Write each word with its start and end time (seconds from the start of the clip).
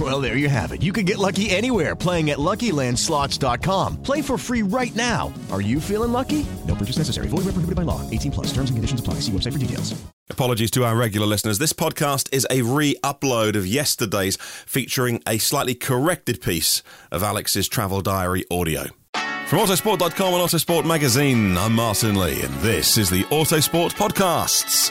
Well, 0.00 0.22
there 0.22 0.38
you 0.38 0.48
have 0.48 0.72
it. 0.72 0.82
You 0.82 0.92
can 0.92 1.04
get 1.04 1.18
lucky 1.18 1.50
anywhere 1.50 1.94
playing 1.94 2.30
at 2.30 2.38
LuckyLandSlots.com. 2.38 4.02
Play 4.02 4.22
for 4.22 4.38
free 4.38 4.62
right 4.62 4.94
now. 4.96 5.30
Are 5.50 5.60
you 5.60 5.78
feeling 5.78 6.12
lucky? 6.12 6.46
No 6.66 6.74
purchase 6.74 6.96
necessary. 6.96 7.26
Void 7.28 7.44
where 7.44 7.52
prohibited 7.52 7.76
by 7.76 7.82
law. 7.82 8.00
18 8.08 8.32
plus. 8.32 8.46
Terms 8.46 8.70
and 8.70 8.78
conditions 8.78 9.00
apply. 9.00 9.14
See 9.20 9.32
website 9.32 9.52
for 9.52 9.58
details. 9.58 9.94
Apologies 10.30 10.70
to 10.70 10.84
our 10.84 10.96
regular 10.96 11.26
listeners. 11.26 11.58
This 11.58 11.74
podcast 11.74 12.28
is 12.32 12.46
a 12.48 12.62
re-upload 12.62 13.54
of 13.54 13.66
yesterday's, 13.66 14.36
featuring 14.36 15.22
a 15.26 15.36
slightly 15.36 15.74
corrected 15.74 16.40
piece 16.40 16.82
of 17.10 17.22
Alex's 17.22 17.68
travel 17.68 18.00
diary 18.00 18.44
audio. 18.50 18.84
From 19.46 19.58
Autosport.com 19.58 20.32
and 20.34 20.42
Autosport 20.42 20.86
Magazine, 20.86 21.58
I'm 21.58 21.74
Martin 21.74 22.14
Lee, 22.18 22.40
and 22.40 22.54
this 22.60 22.96
is 22.96 23.10
the 23.10 23.24
Autosport 23.24 23.90
Podcasts. 23.90 24.90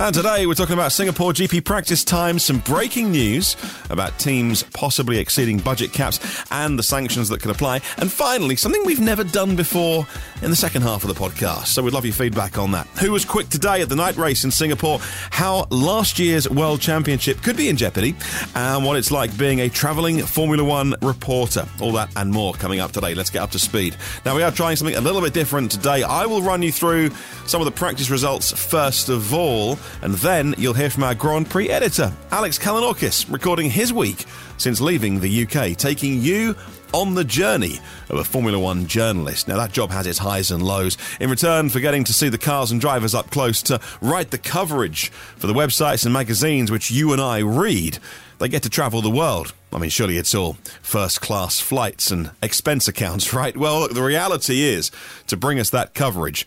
And 0.00 0.14
today 0.14 0.46
we're 0.46 0.54
talking 0.54 0.72
about 0.72 0.92
Singapore 0.92 1.32
GP 1.32 1.62
practice 1.62 2.04
times, 2.04 2.42
some 2.42 2.60
breaking 2.60 3.10
news 3.10 3.54
about 3.90 4.18
teams 4.18 4.62
possibly 4.62 5.18
exceeding 5.18 5.58
budget 5.58 5.92
caps 5.92 6.42
and 6.50 6.78
the 6.78 6.82
sanctions 6.82 7.28
that 7.28 7.42
could 7.42 7.50
apply. 7.50 7.82
And 7.98 8.10
finally, 8.10 8.56
something 8.56 8.82
we've 8.86 8.98
never 8.98 9.24
done 9.24 9.56
before 9.56 10.06
in 10.40 10.48
the 10.48 10.56
second 10.56 10.80
half 10.80 11.04
of 11.04 11.14
the 11.14 11.20
podcast. 11.20 11.66
So 11.66 11.82
we'd 11.82 11.92
love 11.92 12.06
your 12.06 12.14
feedback 12.14 12.56
on 12.56 12.70
that. 12.70 12.86
Who 12.98 13.12
was 13.12 13.26
quick 13.26 13.50
today 13.50 13.82
at 13.82 13.90
the 13.90 13.94
night 13.94 14.16
race 14.16 14.42
in 14.42 14.50
Singapore? 14.50 15.00
How 15.02 15.66
last 15.68 16.18
year's 16.18 16.48
World 16.48 16.80
Championship 16.80 17.42
could 17.42 17.58
be 17.58 17.68
in 17.68 17.76
jeopardy, 17.76 18.16
and 18.54 18.86
what 18.86 18.96
it's 18.96 19.10
like 19.10 19.36
being 19.36 19.60
a 19.60 19.68
travelling 19.68 20.20
Formula 20.20 20.64
One 20.64 20.94
reporter. 21.02 21.68
All 21.78 21.92
that 21.92 22.08
and 22.16 22.32
more 22.32 22.54
coming 22.54 22.80
up 22.80 22.92
today. 22.92 23.14
Let's 23.14 23.28
get 23.28 23.42
up 23.42 23.50
to 23.50 23.58
speed. 23.58 23.96
Now 24.24 24.34
we 24.34 24.42
are 24.42 24.50
trying 24.50 24.76
something 24.76 24.96
a 24.96 25.00
little 25.02 25.20
bit 25.20 25.34
different 25.34 25.70
today. 25.70 26.04
I 26.04 26.24
will 26.24 26.40
run 26.40 26.62
you 26.62 26.72
through 26.72 27.10
some 27.46 27.60
of 27.60 27.66
the 27.66 27.72
practice 27.72 28.08
results 28.08 28.50
first 28.50 29.10
of 29.10 29.34
all. 29.34 29.78
And 30.02 30.14
then 30.14 30.54
you'll 30.58 30.74
hear 30.74 30.90
from 30.90 31.04
our 31.04 31.14
Grand 31.14 31.48
Prix 31.48 31.68
editor, 31.68 32.12
Alex 32.30 32.58
Kalinauckas, 32.58 33.30
recording 33.32 33.70
his 33.70 33.92
week 33.92 34.24
since 34.56 34.80
leaving 34.80 35.20
the 35.20 35.42
UK, 35.44 35.76
taking 35.76 36.20
you 36.20 36.54
on 36.92 37.14
the 37.14 37.24
journey 37.24 37.78
of 38.08 38.18
a 38.18 38.24
Formula 38.24 38.58
One 38.58 38.86
journalist. 38.86 39.48
Now, 39.48 39.56
that 39.56 39.72
job 39.72 39.90
has 39.90 40.06
its 40.06 40.18
highs 40.18 40.50
and 40.50 40.62
lows. 40.62 40.96
In 41.20 41.30
return 41.30 41.68
for 41.68 41.80
getting 41.80 42.04
to 42.04 42.12
see 42.12 42.28
the 42.28 42.38
cars 42.38 42.70
and 42.70 42.80
drivers 42.80 43.14
up 43.14 43.30
close, 43.30 43.62
to 43.64 43.80
write 44.00 44.30
the 44.30 44.38
coverage 44.38 45.10
for 45.10 45.46
the 45.46 45.54
websites 45.54 46.04
and 46.04 46.12
magazines 46.12 46.70
which 46.70 46.90
you 46.90 47.12
and 47.12 47.20
I 47.20 47.38
read, 47.38 47.98
they 48.38 48.48
get 48.48 48.62
to 48.64 48.70
travel 48.70 49.02
the 49.02 49.10
world. 49.10 49.54
I 49.72 49.78
mean, 49.78 49.90
surely 49.90 50.16
it's 50.16 50.34
all 50.34 50.54
first 50.82 51.20
class 51.20 51.60
flights 51.60 52.10
and 52.10 52.30
expense 52.42 52.88
accounts, 52.88 53.32
right? 53.34 53.56
Well, 53.56 53.80
look, 53.80 53.94
the 53.94 54.02
reality 54.02 54.62
is 54.62 54.90
to 55.28 55.36
bring 55.36 55.60
us 55.60 55.70
that 55.70 55.94
coverage, 55.94 56.46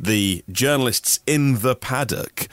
the 0.00 0.42
journalists 0.50 1.20
in 1.26 1.60
the 1.60 1.76
paddock 1.76 2.48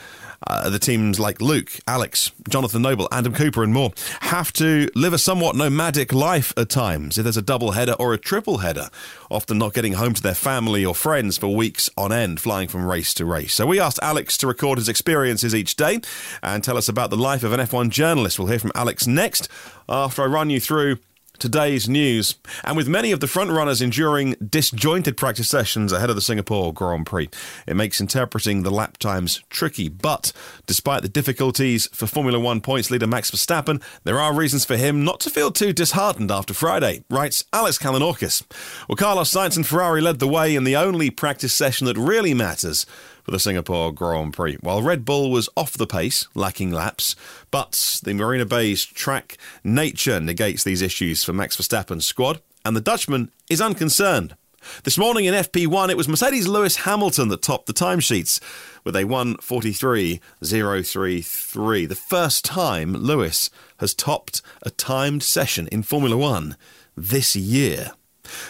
uh, 0.46 0.70
the 0.70 0.78
teams 0.78 1.18
like 1.20 1.40
Luke, 1.40 1.72
Alex, 1.86 2.32
Jonathan 2.48 2.82
Noble, 2.82 3.08
Adam 3.12 3.32
Cooper, 3.32 3.62
and 3.62 3.72
more 3.72 3.92
have 4.20 4.52
to 4.54 4.88
live 4.94 5.12
a 5.12 5.18
somewhat 5.18 5.56
nomadic 5.56 6.12
life 6.12 6.52
at 6.56 6.68
times. 6.68 7.18
If 7.18 7.24
there's 7.24 7.36
a 7.36 7.42
double 7.42 7.72
header 7.72 7.92
or 7.92 8.12
a 8.12 8.18
triple 8.18 8.58
header, 8.58 8.88
often 9.30 9.58
not 9.58 9.74
getting 9.74 9.94
home 9.94 10.14
to 10.14 10.22
their 10.22 10.34
family 10.34 10.84
or 10.84 10.94
friends 10.94 11.38
for 11.38 11.54
weeks 11.54 11.90
on 11.96 12.12
end, 12.12 12.40
flying 12.40 12.68
from 12.68 12.84
race 12.84 13.14
to 13.14 13.24
race. 13.24 13.54
So 13.54 13.66
we 13.66 13.80
asked 13.80 13.98
Alex 14.02 14.36
to 14.38 14.46
record 14.46 14.78
his 14.78 14.88
experiences 14.88 15.54
each 15.54 15.76
day 15.76 16.00
and 16.42 16.62
tell 16.62 16.76
us 16.76 16.88
about 16.88 17.10
the 17.10 17.16
life 17.16 17.42
of 17.42 17.52
an 17.52 17.60
F1 17.60 17.90
journalist. 17.90 18.38
We'll 18.38 18.48
hear 18.48 18.58
from 18.58 18.72
Alex 18.74 19.06
next 19.06 19.48
after 19.88 20.22
I 20.22 20.26
run 20.26 20.50
you 20.50 20.60
through 20.60 20.98
today's 21.42 21.88
news. 21.88 22.36
And 22.62 22.76
with 22.76 22.86
many 22.86 23.10
of 23.10 23.18
the 23.18 23.26
frontrunners 23.26 23.82
enduring 23.82 24.36
disjointed 24.36 25.16
practice 25.16 25.50
sessions 25.50 25.90
ahead 25.90 26.08
of 26.08 26.14
the 26.14 26.22
Singapore 26.22 26.72
Grand 26.72 27.04
Prix, 27.04 27.28
it 27.66 27.74
makes 27.74 28.00
interpreting 28.00 28.62
the 28.62 28.70
lap 28.70 28.96
times 28.96 29.42
tricky. 29.50 29.88
But 29.88 30.32
despite 30.66 31.02
the 31.02 31.08
difficulties 31.08 31.88
for 31.92 32.06
Formula 32.06 32.38
One 32.38 32.60
points 32.60 32.92
leader 32.92 33.08
Max 33.08 33.32
Verstappen, 33.32 33.82
there 34.04 34.20
are 34.20 34.32
reasons 34.32 34.64
for 34.64 34.76
him 34.76 35.04
not 35.04 35.18
to 35.20 35.30
feel 35.30 35.50
too 35.50 35.72
disheartened 35.72 36.30
after 36.30 36.54
Friday, 36.54 37.02
writes 37.10 37.44
Alex 37.52 37.76
Kalinauckas. 37.76 38.44
Well, 38.88 38.94
Carlos 38.94 39.34
Sainz 39.34 39.56
and 39.56 39.66
Ferrari 39.66 40.00
led 40.00 40.20
the 40.20 40.28
way 40.28 40.54
in 40.54 40.62
the 40.62 40.76
only 40.76 41.10
practice 41.10 41.52
session 41.52 41.88
that 41.88 41.98
really 41.98 42.34
matters 42.34 42.86
for 43.22 43.30
the 43.30 43.38
Singapore 43.38 43.92
Grand 43.92 44.32
Prix. 44.32 44.56
While 44.60 44.82
Red 44.82 45.04
Bull 45.04 45.30
was 45.30 45.48
off 45.56 45.72
the 45.72 45.86
pace, 45.86 46.28
lacking 46.34 46.70
laps, 46.70 47.16
but 47.50 48.00
the 48.02 48.14
Marina 48.14 48.46
Bay's 48.46 48.84
track 48.84 49.36
nature 49.64 50.20
negates 50.20 50.64
these 50.64 50.82
issues 50.82 51.24
for 51.24 51.32
Max 51.32 51.56
Verstappen's 51.56 52.06
squad, 52.06 52.40
and 52.64 52.76
the 52.76 52.80
Dutchman 52.80 53.30
is 53.48 53.60
unconcerned. 53.60 54.36
This 54.84 54.96
morning 54.96 55.24
in 55.24 55.34
FP1, 55.34 55.90
it 55.90 55.96
was 55.96 56.08
Mercedes 56.08 56.46
Lewis 56.46 56.76
Hamilton 56.76 57.26
that 57.28 57.42
topped 57.42 57.66
the 57.66 57.72
timesheets 57.72 58.40
with 58.84 58.94
a 58.94 59.02
143.033. 59.02 61.88
The 61.88 61.94
first 61.94 62.44
time 62.44 62.92
Lewis 62.92 63.50
has 63.78 63.94
topped 63.94 64.40
a 64.62 64.70
timed 64.70 65.24
session 65.24 65.68
in 65.72 65.82
Formula 65.82 66.16
One 66.16 66.56
this 66.96 67.34
year. 67.34 67.90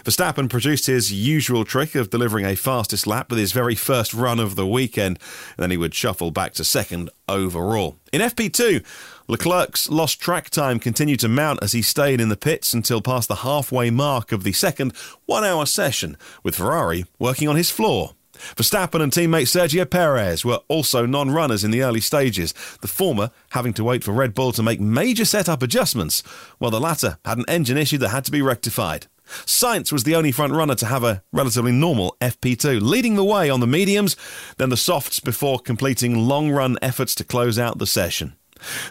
Verstappen 0.04 0.48
produced 0.48 0.86
his 0.86 1.12
usual 1.12 1.64
trick 1.64 1.94
of 1.94 2.10
delivering 2.10 2.44
a 2.44 2.56
fastest 2.56 3.06
lap 3.06 3.30
with 3.30 3.38
his 3.38 3.52
very 3.52 3.74
first 3.74 4.14
run 4.14 4.40
of 4.40 4.56
the 4.56 4.66
weekend, 4.66 5.18
and 5.56 5.62
then 5.62 5.70
he 5.70 5.76
would 5.76 5.94
shuffle 5.94 6.30
back 6.30 6.52
to 6.54 6.64
second 6.64 7.10
overall. 7.28 7.96
In 8.12 8.20
FP2, 8.20 8.84
Leclerc's 9.28 9.88
lost 9.88 10.20
track 10.20 10.50
time 10.50 10.78
continued 10.78 11.20
to 11.20 11.28
mount 11.28 11.62
as 11.62 11.72
he 11.72 11.82
stayed 11.82 12.20
in 12.20 12.28
the 12.28 12.36
pits 12.36 12.74
until 12.74 13.00
past 13.00 13.28
the 13.28 13.36
halfway 13.36 13.90
mark 13.90 14.32
of 14.32 14.44
the 14.44 14.52
second 14.52 14.92
one 15.26 15.44
hour 15.44 15.66
session, 15.66 16.16
with 16.42 16.56
Ferrari 16.56 17.06
working 17.18 17.48
on 17.48 17.56
his 17.56 17.70
floor. 17.70 18.14
Verstappen 18.56 19.00
and 19.00 19.12
teammate 19.12 19.46
Sergio 19.46 19.88
Perez 19.88 20.44
were 20.44 20.60
also 20.68 21.06
non 21.06 21.30
runners 21.30 21.64
in 21.64 21.70
the 21.70 21.82
early 21.82 22.00
stages, 22.00 22.52
the 22.80 22.88
former 22.88 23.30
having 23.50 23.72
to 23.74 23.84
wait 23.84 24.02
for 24.02 24.12
Red 24.12 24.34
Bull 24.34 24.52
to 24.52 24.62
make 24.62 24.80
major 24.80 25.24
setup 25.24 25.62
adjustments, 25.62 26.22
while 26.58 26.70
the 26.70 26.80
latter 26.80 27.18
had 27.24 27.38
an 27.38 27.44
engine 27.48 27.78
issue 27.78 27.98
that 27.98 28.08
had 28.08 28.24
to 28.24 28.32
be 28.32 28.42
rectified. 28.42 29.06
Sainz 29.24 29.92
was 29.92 30.04
the 30.04 30.14
only 30.14 30.32
front 30.32 30.52
runner 30.52 30.74
to 30.76 30.86
have 30.86 31.04
a 31.04 31.22
relatively 31.32 31.72
normal 31.72 32.16
FP2, 32.20 32.80
leading 32.80 33.16
the 33.16 33.24
way 33.24 33.48
on 33.48 33.60
the 33.60 33.66
mediums, 33.66 34.16
then 34.58 34.68
the 34.68 34.76
softs 34.76 35.20
before 35.20 35.58
completing 35.58 36.26
long 36.26 36.50
run 36.50 36.76
efforts 36.82 37.14
to 37.16 37.24
close 37.24 37.58
out 37.58 37.78
the 37.78 37.86
session. 37.86 38.34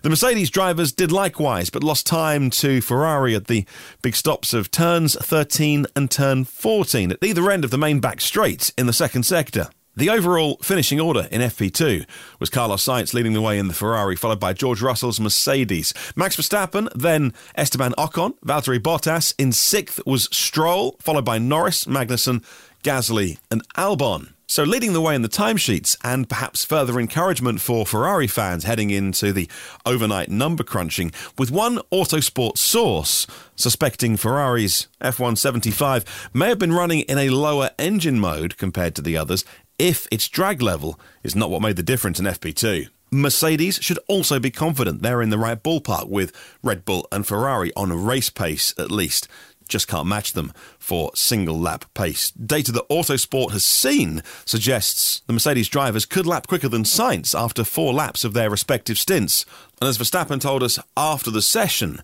The 0.01 0.09
Mercedes 0.09 0.49
drivers 0.49 0.91
did 0.91 1.11
likewise, 1.11 1.69
but 1.69 1.83
lost 1.83 2.05
time 2.05 2.49
to 2.51 2.81
Ferrari 2.81 3.35
at 3.35 3.47
the 3.47 3.65
big 4.01 4.15
stops 4.15 4.53
of 4.53 4.69
turns 4.71 5.15
13 5.15 5.85
and 5.95 6.11
turn 6.11 6.43
14 6.43 7.11
at 7.11 7.23
either 7.23 7.49
end 7.49 7.63
of 7.63 7.71
the 7.71 7.77
main 7.77 7.99
back 7.99 8.21
straight 8.21 8.73
in 8.77 8.87
the 8.87 8.93
second 8.93 9.23
sector. 9.23 9.69
The 9.93 10.09
overall 10.09 10.57
finishing 10.61 11.01
order 11.01 11.27
in 11.31 11.41
FP2 11.41 12.05
was 12.39 12.49
Carlos 12.49 12.81
Sainz 12.81 13.13
leading 13.13 13.33
the 13.33 13.41
way 13.41 13.59
in 13.59 13.67
the 13.67 13.73
Ferrari, 13.73 14.15
followed 14.15 14.39
by 14.39 14.53
George 14.53 14.81
Russell's 14.81 15.19
Mercedes. 15.19 15.93
Max 16.15 16.37
Verstappen, 16.37 16.87
then 16.95 17.33
Esteban 17.55 17.91
Ocon, 17.97 18.39
Valtteri 18.39 18.79
Bottas. 18.79 19.33
In 19.37 19.51
sixth 19.51 19.99
was 20.05 20.29
Stroll, 20.31 20.95
followed 21.01 21.25
by 21.25 21.39
Norris, 21.39 21.83
Magnussen, 21.85 22.41
Gasly, 22.85 23.37
and 23.51 23.67
Albon. 23.75 24.31
So, 24.47 24.63
leading 24.63 24.91
the 24.91 24.99
way 24.99 25.15
in 25.15 25.21
the 25.21 25.29
timesheets 25.29 25.95
and 26.03 26.27
perhaps 26.27 26.65
further 26.65 26.99
encouragement 26.99 27.61
for 27.61 27.85
Ferrari 27.85 28.27
fans 28.27 28.65
heading 28.65 28.89
into 28.89 29.31
the 29.31 29.49
overnight 29.85 30.29
number 30.29 30.63
crunching, 30.63 31.13
with 31.37 31.51
one 31.51 31.77
Autosport 31.89 32.57
source 32.57 33.27
suspecting 33.55 34.17
Ferrari's 34.17 34.87
F1-75 34.99 36.05
may 36.33 36.49
have 36.49 36.59
been 36.59 36.73
running 36.73 37.01
in 37.01 37.17
a 37.17 37.29
lower 37.29 37.71
engine 37.79 38.19
mode 38.19 38.57
compared 38.57 38.93
to 38.95 39.01
the 39.01 39.15
others 39.15 39.45
if 39.81 40.07
its 40.11 40.29
drag 40.29 40.61
level 40.61 40.99
is 41.23 41.35
not 41.35 41.49
what 41.49 41.61
made 41.61 41.75
the 41.75 41.81
difference 41.81 42.19
in 42.19 42.25
FP2. 42.27 42.87
Mercedes 43.11 43.79
should 43.81 43.97
also 44.07 44.39
be 44.39 44.51
confident 44.51 45.01
they're 45.01 45.23
in 45.23 45.31
the 45.31 45.39
right 45.39 45.61
ballpark 45.61 46.07
with 46.07 46.31
Red 46.61 46.85
Bull 46.85 47.07
and 47.11 47.25
Ferrari 47.25 47.73
on 47.75 47.91
race 47.91 48.29
pace 48.29 48.75
at 48.77 48.91
least 48.91 49.27
just 49.71 49.87
can't 49.87 50.05
match 50.05 50.33
them 50.33 50.53
for 50.77 51.11
single 51.15 51.57
lap 51.57 51.85
pace. 51.93 52.29
Data 52.31 52.71
that 52.73 52.87
Autosport 52.89 53.51
has 53.51 53.65
seen 53.65 54.21
suggests 54.45 55.21
the 55.25 55.33
Mercedes 55.33 55.69
drivers 55.69 56.05
could 56.05 56.27
lap 56.27 56.45
quicker 56.45 56.67
than 56.67 56.83
Sainz 56.83 57.33
after 57.33 57.63
four 57.63 57.93
laps 57.93 58.23
of 58.23 58.33
their 58.33 58.49
respective 58.49 58.99
stints. 58.99 59.45
And 59.79 59.87
as 59.87 59.97
Verstappen 59.97 60.41
told 60.41 60.61
us 60.61 60.77
after 60.95 61.31
the 61.31 61.41
session, 61.41 62.01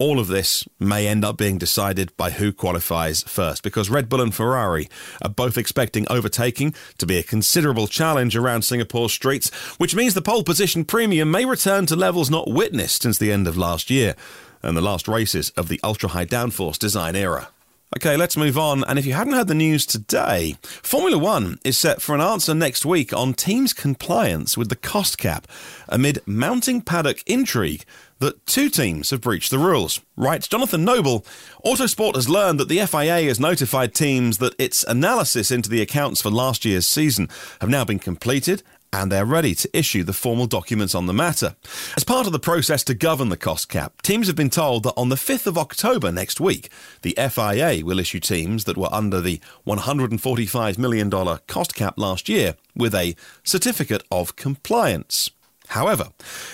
all 0.00 0.18
of 0.18 0.28
this 0.28 0.66
may 0.80 1.06
end 1.06 1.24
up 1.24 1.36
being 1.36 1.58
decided 1.58 2.16
by 2.16 2.30
who 2.30 2.52
qualifies 2.52 3.22
first 3.22 3.62
because 3.62 3.90
Red 3.90 4.08
Bull 4.08 4.22
and 4.22 4.34
Ferrari 4.34 4.88
are 5.22 5.28
both 5.28 5.58
expecting 5.58 6.06
overtaking 6.10 6.74
to 6.98 7.06
be 7.06 7.18
a 7.18 7.22
considerable 7.22 7.86
challenge 7.86 8.34
around 8.34 8.62
Singapore's 8.62 9.12
streets, 9.12 9.50
which 9.78 9.94
means 9.94 10.14
the 10.14 10.22
pole 10.22 10.42
position 10.42 10.86
premium 10.86 11.30
may 11.30 11.44
return 11.44 11.84
to 11.84 11.94
levels 11.94 12.30
not 12.30 12.50
witnessed 12.50 13.02
since 13.02 13.18
the 13.18 13.30
end 13.30 13.46
of 13.46 13.58
last 13.58 13.90
year 13.90 14.16
and 14.62 14.74
the 14.74 14.80
last 14.80 15.06
races 15.06 15.50
of 15.50 15.68
the 15.68 15.80
ultra 15.84 16.08
high 16.08 16.26
downforce 16.26 16.78
design 16.78 17.14
era. 17.14 17.48
Okay, 17.96 18.16
let's 18.16 18.36
move 18.36 18.56
on. 18.56 18.84
And 18.84 19.00
if 19.00 19.06
you 19.06 19.14
hadn't 19.14 19.32
heard 19.32 19.48
the 19.48 19.54
news 19.54 19.84
today, 19.84 20.54
Formula 20.62 21.18
One 21.18 21.58
is 21.64 21.76
set 21.76 22.00
for 22.00 22.14
an 22.14 22.20
answer 22.20 22.54
next 22.54 22.86
week 22.86 23.12
on 23.12 23.34
teams' 23.34 23.72
compliance 23.72 24.56
with 24.56 24.68
the 24.68 24.76
cost 24.76 25.18
cap 25.18 25.48
amid 25.88 26.20
mounting 26.24 26.82
paddock 26.82 27.20
intrigue 27.26 27.84
that 28.20 28.46
two 28.46 28.68
teams 28.68 29.10
have 29.10 29.20
breached 29.20 29.50
the 29.50 29.58
rules. 29.58 30.00
Writes 30.16 30.46
Jonathan 30.46 30.84
Noble, 30.84 31.26
Autosport 31.64 32.14
has 32.14 32.28
learned 32.28 32.60
that 32.60 32.68
the 32.68 32.86
FIA 32.86 33.22
has 33.22 33.40
notified 33.40 33.92
teams 33.92 34.38
that 34.38 34.54
its 34.56 34.84
analysis 34.84 35.50
into 35.50 35.68
the 35.68 35.82
accounts 35.82 36.22
for 36.22 36.30
last 36.30 36.64
year's 36.64 36.86
season 36.86 37.28
have 37.60 37.70
now 37.70 37.84
been 37.84 37.98
completed 37.98 38.62
and 38.92 39.10
they're 39.10 39.24
ready 39.24 39.54
to 39.54 39.78
issue 39.78 40.02
the 40.02 40.12
formal 40.12 40.46
documents 40.46 40.94
on 40.94 41.06
the 41.06 41.14
matter. 41.14 41.54
As 41.96 42.04
part 42.04 42.26
of 42.26 42.32
the 42.32 42.38
process 42.38 42.82
to 42.84 42.94
govern 42.94 43.28
the 43.28 43.36
cost 43.36 43.68
cap, 43.68 44.02
teams 44.02 44.26
have 44.26 44.36
been 44.36 44.50
told 44.50 44.82
that 44.82 44.94
on 44.96 45.08
the 45.08 45.16
5th 45.16 45.46
of 45.46 45.58
October 45.58 46.10
next 46.10 46.40
week, 46.40 46.70
the 47.02 47.16
FIA 47.16 47.84
will 47.84 47.98
issue 47.98 48.20
teams 48.20 48.64
that 48.64 48.76
were 48.76 48.92
under 48.92 49.20
the 49.20 49.40
$145 49.66 50.78
million 50.78 51.10
cost 51.46 51.74
cap 51.74 51.94
last 51.96 52.28
year 52.28 52.56
with 52.74 52.94
a 52.94 53.14
certificate 53.44 54.02
of 54.10 54.36
compliance. 54.36 55.30
However, 55.68 56.08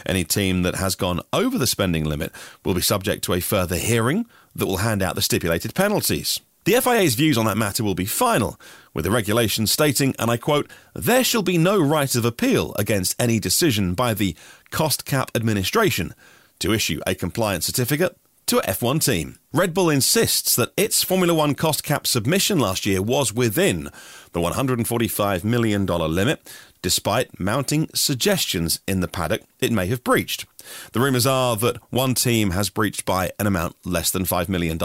any 0.04 0.24
team 0.24 0.62
that 0.62 0.74
has 0.74 0.94
gone 0.94 1.20
over 1.32 1.56
the 1.56 1.66
spending 1.66 2.04
limit 2.04 2.32
will 2.64 2.74
be 2.74 2.82
subject 2.82 3.24
to 3.24 3.32
a 3.32 3.40
further 3.40 3.76
hearing 3.76 4.26
that 4.54 4.66
will 4.66 4.78
hand 4.78 5.02
out 5.02 5.14
the 5.14 5.22
stipulated 5.22 5.74
penalties. 5.74 6.40
The 6.64 6.80
FIA's 6.80 7.14
views 7.14 7.38
on 7.38 7.46
that 7.46 7.56
matter 7.56 7.84
will 7.84 7.94
be 7.94 8.06
final, 8.06 8.58
with 8.96 9.04
the 9.04 9.10
regulation 9.10 9.66
stating, 9.66 10.14
and 10.19 10.31
I 10.31 10.38
quote, 10.38 10.70
there 10.94 11.22
shall 11.22 11.43
be 11.43 11.58
no 11.58 11.78
right 11.78 12.12
of 12.14 12.25
appeal 12.25 12.75
against 12.78 13.14
any 13.20 13.38
decision 13.38 13.93
by 13.93 14.14
the 14.14 14.34
Cost 14.70 15.04
Cap 15.04 15.31
Administration 15.34 16.14
to 16.60 16.72
issue 16.72 17.00
a 17.06 17.14
compliance 17.14 17.66
certificate 17.66 18.16
to 18.46 18.58
a 18.58 18.62
F1 18.62 19.04
team. 19.04 19.38
Red 19.52 19.75
Bull 19.75 19.90
insists 19.90 20.56
that 20.56 20.72
its 20.78 21.02
Formula 21.02 21.34
One 21.34 21.54
cost 21.54 21.84
cap 21.84 22.06
submission 22.06 22.58
last 22.58 22.87
year 22.87 23.02
was 23.02 23.34
within 23.34 23.90
the 24.32 24.40
$145 24.40 25.44
million 25.44 25.84
limit, 25.84 26.50
despite 26.81 27.38
mounting 27.38 27.90
suggestions 27.94 28.81
in 28.88 29.00
the 29.00 29.08
paddock 29.08 29.42
it 29.60 29.72
may 29.72 29.88
have 29.88 30.04
breached. 30.04 30.46
The 30.92 31.00
rumours 31.00 31.26
are 31.26 31.54
that 31.56 31.82
one 31.90 32.14
team 32.14 32.52
has 32.52 32.70
breached 32.70 33.04
by 33.04 33.31
an 33.38 33.46
amount 33.46 33.76
less 33.84 34.10
than 34.10 34.25
$5 34.25 34.49
million 34.49 34.78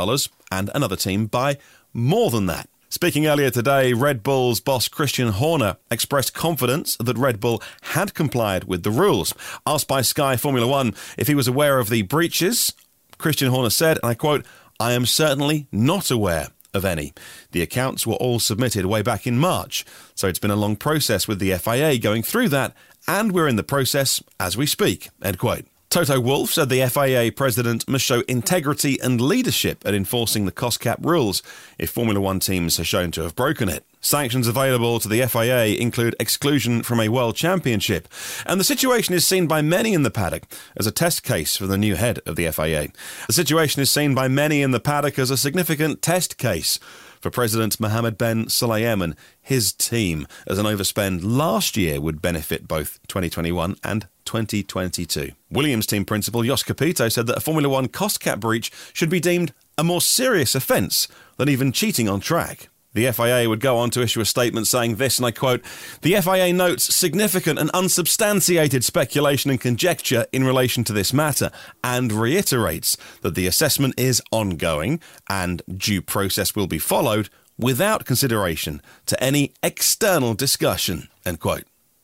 and 0.52 0.70
another 0.76 0.98
team 0.98 1.28
by 1.28 1.58
more 1.94 2.30
than 2.30 2.48
that. 2.48 2.68
Speaking 2.92 3.26
earlier 3.26 3.50
today, 3.50 3.94
Red 3.94 4.22
Bull's 4.22 4.60
boss 4.60 4.90
Christian 4.90 5.30
Horner 5.30 5.78
expressed 5.90 6.34
confidence 6.34 6.98
that 6.98 7.18
Red 7.18 7.40
Bull 7.40 7.64
had 7.84 8.14
complied 8.14 8.66
with 8.66 8.84
the 8.84 8.92
rules. 8.92 9.34
Asked 9.66 9.88
by 9.88 10.02
Sky 10.02 10.36
Formula 10.36 10.68
One 10.68 10.94
if 11.18 11.30
he 11.30 11.34
was 11.34 11.48
aware 11.48 11.80
of 11.80 11.90
the 11.90 12.02
breaches, 12.02 12.74
Christian 13.18 13.50
Horner 13.50 13.70
said, 13.70 13.98
and 14.04 14.12
I 14.12 14.14
quote, 14.14 14.46
I 14.78 14.92
am 14.92 15.06
certainly 15.06 15.68
not 15.72 16.12
aware 16.12 16.50
of 16.74 16.84
any. 16.84 17.14
The 17.54 17.62
accounts 17.62 18.06
were 18.06 18.16
all 18.16 18.40
submitted 18.40 18.86
way 18.86 19.02
back 19.02 19.26
in 19.26 19.40
March, 19.40 19.86
so 20.14 20.28
it's 20.28 20.40
been 20.40 20.52
a 20.52 20.58
long 20.58 20.76
process 20.76 21.30
with 21.30 21.40
the 21.40 21.58
FIA 21.58 21.98
going 21.98 22.24
through 22.24 22.50
that, 22.50 22.76
and 23.08 23.32
we're 23.32 23.48
in 23.48 23.56
the 23.56 23.64
process 23.64 24.22
as 24.38 24.58
we 24.58 24.66
speak. 24.66 25.10
End 25.24 25.40
quote. 25.40 25.71
Toto 25.92 26.22
Wolff 26.22 26.54
said 26.54 26.70
the 26.70 26.88
FIA 26.88 27.34
president 27.34 27.86
must 27.86 28.06
show 28.06 28.22
integrity 28.22 28.98
and 29.02 29.20
leadership 29.20 29.86
at 29.86 29.94
enforcing 29.94 30.46
the 30.46 30.52
cost 30.54 30.80
cap 30.80 31.00
rules 31.02 31.44
if 31.78 31.90
Formula 31.90 32.22
One 32.22 32.40
teams 32.40 32.80
are 32.80 32.86
shown 32.86 33.12
to 33.12 33.24
have 33.24 33.36
broken 33.36 33.68
it. 33.68 33.86
Sanctions 34.00 34.48
available 34.48 35.02
to 35.02 35.10
the 35.10 35.28
FIA 35.28 35.76
include 35.76 36.16
exclusion 36.18 36.82
from 36.82 37.02
a 37.02 37.10
world 37.10 37.36
championship, 37.36 38.08
and 38.46 38.58
the 38.58 38.64
situation 38.64 39.14
is 39.14 39.28
seen 39.28 39.48
by 39.48 39.62
many 39.62 39.94
in 39.94 40.04
the 40.04 40.10
paddock 40.10 40.44
as 40.78 40.88
a 40.88 40.92
test 40.92 41.24
case 41.24 41.58
for 41.58 41.68
the 41.68 41.78
new 41.78 41.96
head 41.96 42.22
of 42.26 42.38
the 42.38 42.50
FIA. 42.50 42.88
The 43.28 43.34
situation 43.34 43.82
is 43.82 43.92
seen 43.92 44.16
by 44.16 44.30
many 44.30 44.62
in 44.62 44.72
the 44.72 44.80
paddock 44.80 45.20
as 45.20 45.30
a 45.30 45.36
significant 45.36 46.02
test 46.02 46.38
case 46.38 46.80
for 47.22 47.30
President 47.30 47.80
Mohammed 47.80 48.18
bin 48.18 48.46
Sulayem 48.46 49.04
and 49.04 49.16
his 49.40 49.72
team, 49.72 50.28
as 50.48 50.58
an 50.58 50.66
overspend 50.66 51.22
last 51.24 51.78
year 51.78 52.02
would 52.02 52.22
benefit 52.22 52.68
both 52.68 53.00
2021 53.08 53.78
and 53.84 54.08
2022. 54.26 55.32
Williams 55.50 55.86
team 55.86 56.06
principal 56.06 56.44
Jost 56.44 56.66
Capito 56.66 57.10
said 57.10 57.28
that 57.28 57.38
a 57.38 57.42
Formula 57.42 57.70
One 57.70 57.88
cost 57.88 58.20
cap 58.20 58.40
breach 58.40 58.72
should 58.94 59.10
be 59.10 59.20
deemed 59.20 59.54
a 59.78 59.84
more 59.84 60.02
serious 60.02 60.56
offence 60.56 61.08
than 61.38 61.50
even 61.50 61.72
cheating 61.72 62.10
on 62.10 62.20
track. 62.20 62.70
The 62.94 63.10
FIA 63.12 63.48
would 63.48 63.62
go 63.62 63.78
on 63.78 63.90
to 63.92 64.02
issue 64.02 64.20
a 64.20 64.26
statement 64.26 64.68
saying 64.68 64.96
this, 64.96 65.18
and 65.18 65.26
I 65.26 65.32
quote 65.32 65.64
The 66.02 66.20
FIA 66.22 66.52
notes 66.52 66.94
significant 66.94 67.58
and 67.58 67.70
unsubstantiated 67.72 68.84
speculation 68.84 69.50
and 69.50 69.62
conjecture 69.62 70.26
in 70.34 70.44
relation 70.44 70.84
to 70.86 70.94
this 70.94 71.14
matter 71.14 71.52
and 71.84 72.12
reiterates 72.12 72.98
that 73.22 73.36
the 73.36 73.48
assessment 73.48 73.94
is 73.98 74.22
ongoing 74.32 75.00
and 75.30 75.62
due 75.70 76.02
process 76.02 76.54
will 76.54 76.68
be 76.68 76.80
followed 76.80 77.30
without 77.58 78.06
consideration 78.06 78.82
to 79.06 79.22
any 79.24 79.54
external 79.64 80.34
discussion. 80.34 81.08
End 81.26 81.40
quote. 81.40 81.64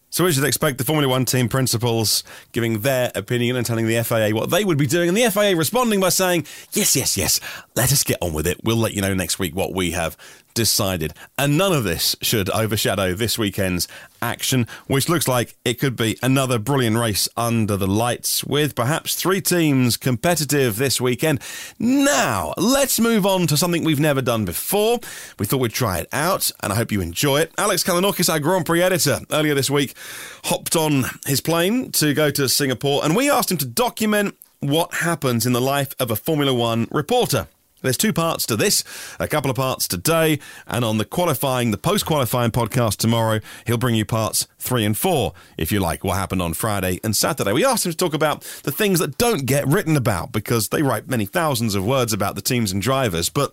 So 0.09 0.23
we 0.23 0.31
should 0.31 0.45
expect 0.45 0.77
the 0.77 0.85
Formula 0.85 1.09
One 1.09 1.25
team 1.25 1.49
principals 1.49 2.23
giving 2.53 2.79
their 2.79 3.11
opinion 3.13 3.57
and 3.57 3.65
telling 3.65 3.87
the 3.87 4.01
FIA 4.03 4.33
what 4.33 4.49
they 4.49 4.63
would 4.63 4.77
be 4.77 4.87
doing, 4.87 5.09
and 5.09 5.17
the 5.17 5.29
FIA 5.29 5.55
responding 5.55 5.99
by 5.99 6.09
saying, 6.09 6.47
Yes, 6.71 6.95
yes, 6.95 7.17
yes, 7.17 7.41
let 7.75 7.91
us 7.91 8.03
get 8.05 8.17
on 8.21 8.33
with 8.33 8.47
it. 8.47 8.63
We'll 8.63 8.77
let 8.77 8.93
you 8.93 9.01
know 9.01 9.13
next 9.13 9.37
week 9.37 9.53
what 9.53 9.73
we 9.73 9.91
have 9.91 10.15
decided. 10.57 11.13
And 11.37 11.57
none 11.57 11.71
of 11.71 11.83
this 11.83 12.15
should 12.21 12.49
overshadow 12.49 13.13
this 13.13 13.37
weekend's 13.37 13.87
action, 14.23 14.65
which 14.87 15.07
looks 15.07 15.27
like 15.27 15.55
it 15.63 15.75
could 15.75 15.95
be 15.95 16.17
another 16.23 16.57
brilliant 16.57 16.97
race 16.97 17.29
under 17.37 17.77
the 17.77 17.87
lights, 17.87 18.43
with 18.43 18.73
perhaps 18.75 19.13
three 19.13 19.39
teams 19.39 19.97
competitive 19.97 20.77
this 20.77 20.99
weekend. 20.99 21.39
Now, 21.77 22.55
let's 22.57 22.99
move 22.99 23.25
on 23.25 23.45
to 23.47 23.55
something 23.55 23.83
we've 23.83 23.99
never 23.99 24.21
done 24.21 24.45
before. 24.45 24.99
We 25.37 25.45
thought 25.45 25.61
we'd 25.61 25.71
try 25.73 25.99
it 25.99 26.09
out, 26.11 26.51
and 26.63 26.73
I 26.73 26.75
hope 26.75 26.91
you 26.91 27.01
enjoy 27.01 27.41
it. 27.41 27.51
Alex 27.57 27.83
Kalinauckas, 27.83 28.27
our 28.27 28.39
Grand 28.39 28.65
Prix 28.65 28.81
editor, 28.81 29.19
earlier 29.31 29.53
this 29.53 29.69
week 29.69 29.93
hopped 30.45 30.75
on 30.75 31.05
his 31.27 31.39
plane 31.39 31.91
to 31.91 32.15
go 32.15 32.31
to 32.31 32.49
Singapore, 32.49 33.05
and 33.05 33.15
we 33.15 33.29
asked 33.29 33.51
him 33.51 33.57
to 33.59 33.67
document 33.67 34.35
what 34.59 34.91
happens 34.95 35.45
in 35.45 35.53
the 35.53 35.61
life 35.61 35.93
of 35.99 36.09
a 36.09 36.15
Formula 36.15 36.51
One 36.51 36.87
reporter. 36.89 37.47
There's 37.81 37.97
two 37.97 38.11
parts 38.11 38.45
to 38.47 38.55
this, 38.55 38.83
a 39.19 39.27
couple 39.27 39.51
of 39.51 39.55
parts 39.55 39.87
today, 39.87 40.39
and 40.65 40.83
on 40.83 40.97
the 40.97 41.05
qualifying, 41.05 41.69
the 41.69 41.77
post 41.77 42.07
qualifying 42.07 42.49
podcast 42.49 42.97
tomorrow, 42.97 43.39
he'll 43.67 43.77
bring 43.77 43.93
you 43.93 44.03
parts 44.03 44.47
three 44.57 44.83
and 44.83 44.97
four, 44.97 45.33
if 45.57 45.71
you 45.71 45.79
like, 45.79 46.03
what 46.03 46.17
happened 46.17 46.41
on 46.41 46.55
Friday 46.55 46.99
and 47.03 47.15
Saturday. 47.15 47.53
We 47.53 47.63
asked 47.63 47.85
him 47.85 47.91
to 47.91 47.97
talk 47.97 48.15
about 48.15 48.41
the 48.63 48.71
things 48.71 48.97
that 48.99 49.19
don't 49.19 49.45
get 49.45 49.67
written 49.67 49.95
about 49.95 50.31
because 50.31 50.69
they 50.69 50.81
write 50.81 51.07
many 51.07 51.25
thousands 51.25 51.75
of 51.75 51.85
words 51.85 52.13
about 52.13 52.33
the 52.33 52.41
teams 52.41 52.71
and 52.71 52.81
drivers, 52.81 53.29
but 53.29 53.51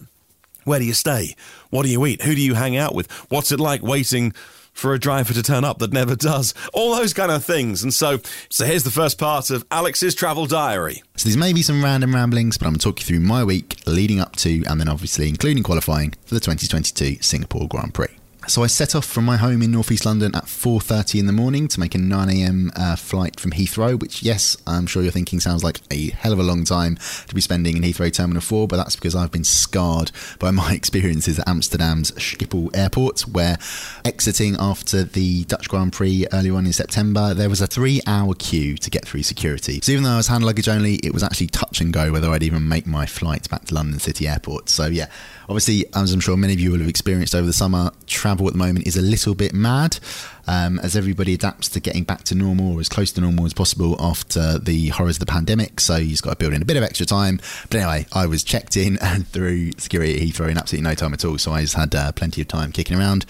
where 0.64 0.78
do 0.78 0.86
you 0.86 0.94
stay? 0.94 1.36
What 1.68 1.82
do 1.84 1.90
you 1.90 2.06
eat? 2.06 2.22
Who 2.22 2.34
do 2.34 2.40
you 2.40 2.54
hang 2.54 2.76
out 2.76 2.94
with? 2.94 3.10
What's 3.30 3.52
it 3.52 3.60
like 3.60 3.82
waiting 3.82 4.32
for 4.74 4.92
a 4.92 4.98
driver 4.98 5.32
to 5.32 5.42
turn 5.42 5.64
up 5.64 5.78
that 5.78 5.92
never 5.92 6.14
does. 6.14 6.52
All 6.74 6.94
those 6.94 7.14
kind 7.14 7.32
of 7.32 7.42
things. 7.42 7.82
And 7.82 7.94
so, 7.94 8.18
so 8.50 8.66
here's 8.66 8.84
the 8.84 8.90
first 8.90 9.18
part 9.18 9.48
of 9.50 9.64
Alex's 9.70 10.14
travel 10.14 10.44
diary. 10.44 11.02
So 11.16 11.28
these 11.28 11.36
may 11.36 11.52
be 11.52 11.62
some 11.62 11.82
random 11.82 12.14
ramblings, 12.14 12.58
but 12.58 12.66
I'm 12.66 12.72
going 12.72 12.80
to 12.80 12.84
talk 12.84 13.00
you 13.00 13.06
through 13.06 13.20
my 13.20 13.42
week 13.42 13.80
leading 13.86 14.20
up 14.20 14.36
to 14.36 14.62
and 14.66 14.78
then 14.78 14.88
obviously 14.88 15.28
including 15.28 15.62
qualifying 15.62 16.10
for 16.26 16.34
the 16.34 16.40
2022 16.40 17.22
Singapore 17.22 17.68
Grand 17.68 17.94
Prix. 17.94 18.08
So 18.46 18.62
I 18.62 18.66
set 18.66 18.94
off 18.94 19.06
from 19.06 19.24
my 19.24 19.38
home 19.38 19.62
in 19.62 19.70
northeast 19.70 20.04
London 20.04 20.34
at 20.34 20.44
4:30 20.44 21.18
in 21.18 21.26
the 21.26 21.32
morning 21.32 21.66
to 21.68 21.80
make 21.80 21.94
a 21.94 21.98
9 21.98 22.28
a.m. 22.28 22.70
Uh, 22.76 22.94
flight 22.94 23.40
from 23.40 23.52
Heathrow. 23.52 23.98
Which, 23.98 24.22
yes, 24.22 24.56
I'm 24.66 24.86
sure 24.86 25.02
you're 25.02 25.12
thinking 25.12 25.40
sounds 25.40 25.64
like 25.64 25.80
a 25.90 26.10
hell 26.10 26.32
of 26.32 26.38
a 26.38 26.42
long 26.42 26.64
time 26.64 26.98
to 27.26 27.34
be 27.34 27.40
spending 27.40 27.78
in 27.78 27.82
Heathrow 27.82 28.12
Terminal 28.12 28.42
4, 28.42 28.68
but 28.68 28.76
that's 28.76 28.96
because 28.96 29.14
I've 29.14 29.32
been 29.32 29.44
scarred 29.44 30.10
by 30.38 30.50
my 30.50 30.72
experiences 30.74 31.38
at 31.38 31.48
Amsterdam's 31.48 32.12
Schiphol 32.12 32.76
Airport, 32.76 33.22
where 33.22 33.56
exiting 34.04 34.56
after 34.58 35.04
the 35.04 35.44
Dutch 35.44 35.68
Grand 35.68 35.94
Prix 35.94 36.26
early 36.32 36.50
on 36.50 36.66
in 36.66 36.72
September, 36.74 37.32
there 37.32 37.48
was 37.48 37.62
a 37.62 37.66
three-hour 37.66 38.34
queue 38.34 38.76
to 38.76 38.90
get 38.90 39.06
through 39.06 39.22
security. 39.22 39.80
So 39.82 39.92
even 39.92 40.04
though 40.04 40.10
I 40.10 40.16
was 40.18 40.28
hand 40.28 40.44
luggage 40.44 40.68
only, 40.68 40.96
it 40.96 41.14
was 41.14 41.22
actually 41.22 41.46
touch 41.46 41.80
and 41.80 41.92
go 41.92 42.12
whether 42.12 42.30
I'd 42.30 42.42
even 42.42 42.68
make 42.68 42.86
my 42.86 43.06
flight 43.06 43.48
back 43.48 43.64
to 43.66 43.74
London 43.74 43.98
City 44.00 44.28
Airport. 44.28 44.68
So 44.68 44.86
yeah, 44.86 45.06
obviously, 45.48 45.86
as 45.94 46.12
I'm 46.12 46.20
sure 46.20 46.36
many 46.36 46.52
of 46.52 46.60
you 46.60 46.72
will 46.72 46.80
have 46.80 46.88
experienced 46.88 47.34
over 47.34 47.46
the 47.46 47.52
summer, 47.52 47.90
travel 48.06 48.33
at 48.42 48.52
the 48.52 48.58
moment 48.58 48.86
is 48.86 48.96
a 48.96 49.02
little 49.02 49.34
bit 49.34 49.52
mad 49.52 49.98
um, 50.46 50.78
as 50.80 50.96
everybody 50.96 51.34
adapts 51.34 51.68
to 51.70 51.80
getting 51.80 52.04
back 52.04 52.24
to 52.24 52.34
normal 52.34 52.74
or 52.74 52.80
as 52.80 52.88
close 52.88 53.12
to 53.12 53.20
normal 53.20 53.46
as 53.46 53.54
possible 53.54 53.96
after 53.98 54.58
the 54.58 54.88
horrors 54.88 55.16
of 55.16 55.20
the 55.20 55.26
pandemic. 55.26 55.80
So 55.80 55.96
you've 55.96 56.22
got 56.22 56.30
to 56.30 56.36
build 56.36 56.52
in 56.52 56.62
a 56.62 56.64
bit 56.64 56.76
of 56.76 56.82
extra 56.82 57.06
time. 57.06 57.40
But 57.70 57.78
anyway, 57.78 58.06
I 58.12 58.26
was 58.26 58.44
checked 58.44 58.76
in 58.76 58.98
and 59.02 59.26
through 59.26 59.72
security 59.72 60.14
at 60.14 60.20
Heathrow 60.20 60.50
in 60.50 60.58
absolutely 60.58 60.88
no 60.88 60.94
time 60.94 61.14
at 61.14 61.24
all. 61.24 61.38
So 61.38 61.52
I 61.52 61.62
just 61.62 61.74
had 61.74 61.94
uh, 61.94 62.12
plenty 62.12 62.40
of 62.40 62.48
time 62.48 62.72
kicking 62.72 62.98
around. 62.98 63.26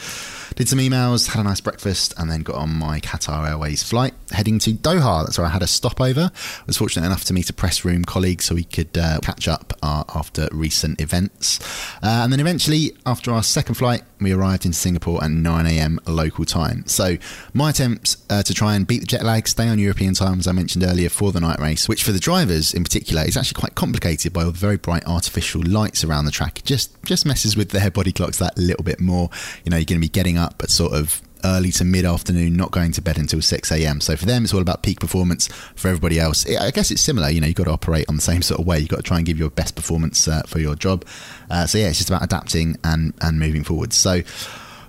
Did 0.57 0.69
some 0.69 0.79
emails, 0.79 1.29
had 1.29 1.41
a 1.41 1.49
nice 1.49 1.61
breakfast, 1.61 2.15
and 2.17 2.31
then 2.31 2.43
got 2.43 2.57
on 2.57 2.71
my 2.71 3.01
Qatar 3.01 3.49
Airways 3.49 3.83
flight 3.83 4.15
heading 4.31 4.59
to 4.61 4.73
Doha. 4.73 5.25
That's 5.25 5.39
where 5.39 5.47
I 5.47 5.51
had 5.51 5.63
a 5.63 5.67
stopover. 5.67 6.31
I 6.33 6.63
was 6.67 6.77
fortunate 6.77 7.07
enough 7.07 7.25
to 7.25 7.33
meet 7.33 7.51
a 7.51 7.53
press 7.53 7.85
room 7.85 8.05
colleague 8.05 8.41
so 8.41 8.55
we 8.55 8.65
could 8.65 8.97
uh, 8.97 9.19
catch 9.21 9.49
up 9.49 9.73
uh, 9.83 10.05
after 10.15 10.49
recent 10.53 11.01
events. 11.01 11.59
Uh, 12.03 12.23
and 12.23 12.33
then 12.33 12.41
eventually, 12.41 12.93
after 13.05 13.33
our 13.33 13.43
second 13.43 13.75
flight, 13.75 14.03
we 14.25 14.33
arrived 14.33 14.67
in 14.67 14.73
Singapore 14.73 15.23
at 15.23 15.31
9 15.31 15.67
a.m. 15.67 16.01
local 16.07 16.45
time. 16.45 16.85
So, 16.87 17.17
my 17.53 17.71
attempts 17.71 18.17
uh, 18.29 18.43
to 18.43 18.53
try 18.53 18.75
and 18.75 18.87
beat 18.87 19.01
the 19.01 19.07
jet 19.07 19.25
lag, 19.25 19.47
stay 19.47 19.69
on 19.69 19.79
European 19.79 20.15
time, 20.15 20.41
as 20.41 20.49
I 20.49 20.53
mentioned 20.53 20.83
earlier, 20.83 21.09
for 21.09 21.31
the 21.31 21.41
night 21.41 21.61
race, 21.61 21.89
which 21.89 22.03
for 22.03 22.11
the 22.11 22.19
drivers 22.19 22.75
in 22.75 22.83
particular 22.83 23.23
is 23.23 23.37
actually 23.37 23.61
quite 23.61 23.77
complicated 23.77 24.33
by 24.33 24.43
all 24.43 24.51
the 24.51 24.59
very 24.59 24.77
bright 24.77 25.07
artificial 25.07 25.63
lights 25.63 26.03
around 26.03 26.25
the 26.25 26.33
track. 26.33 26.59
It 26.59 26.65
just 26.65 26.91
just 27.05 27.25
messes 27.25 27.57
with 27.57 27.71
their 27.71 27.91
body 27.91 28.11
clocks 28.11 28.39
that 28.39 28.59
little 28.59 28.83
bit 28.83 29.01
more. 29.01 29.31
You 29.65 29.71
know, 29.71 29.77
you're 29.77 29.85
going 29.85 30.01
to 30.01 30.07
be 30.07 30.09
getting 30.09 30.39
up 30.39 30.61
at 30.63 30.71
sort 30.71 30.93
of 30.93 31.23
early 31.45 31.71
to 31.73 31.85
mid 31.85 32.05
afternoon, 32.05 32.57
not 32.57 32.71
going 32.71 32.93
to 32.93 33.03
bed 33.03 33.19
until 33.19 33.43
6 33.43 33.73
a.m. 33.73 34.01
So 34.01 34.17
for 34.17 34.27
them, 34.27 34.45
it's 34.45 34.55
all 34.55 34.61
about 34.61 34.83
peak 34.83 35.01
performance. 35.01 35.49
For 35.75 35.89
everybody 35.89 36.19
else, 36.19 36.47
I 36.47 36.71
guess 36.71 36.91
it's 36.91 37.03
similar. 37.03 37.31
You 37.31 37.41
know, 37.41 37.47
you've 37.47 37.57
got 37.57 37.65
to 37.65 37.71
operate 37.73 38.07
on 38.09 38.17
the 38.17 38.23
same 38.31 38.43
sort 38.43 38.61
of 38.61 38.67
way. 38.67 38.79
You've 38.79 38.89
got 38.89 38.97
to 38.97 39.03
try 39.03 39.19
and 39.19 39.27
give 39.27 39.39
your 39.39 39.51
best 39.51 39.77
performance 39.77 40.27
uh, 40.27 40.43
for 40.47 40.59
your 40.59 40.75
job. 40.75 41.05
Uh, 41.51 41.67
so 41.67 41.79
yeah, 41.79 41.89
it's 41.89 41.99
just 41.99 42.11
about 42.11 42.23
adapting 42.23 42.77
and, 42.85 43.15
and 43.21 43.39
moving 43.39 43.65
forward. 43.65 43.93
So 43.93 44.23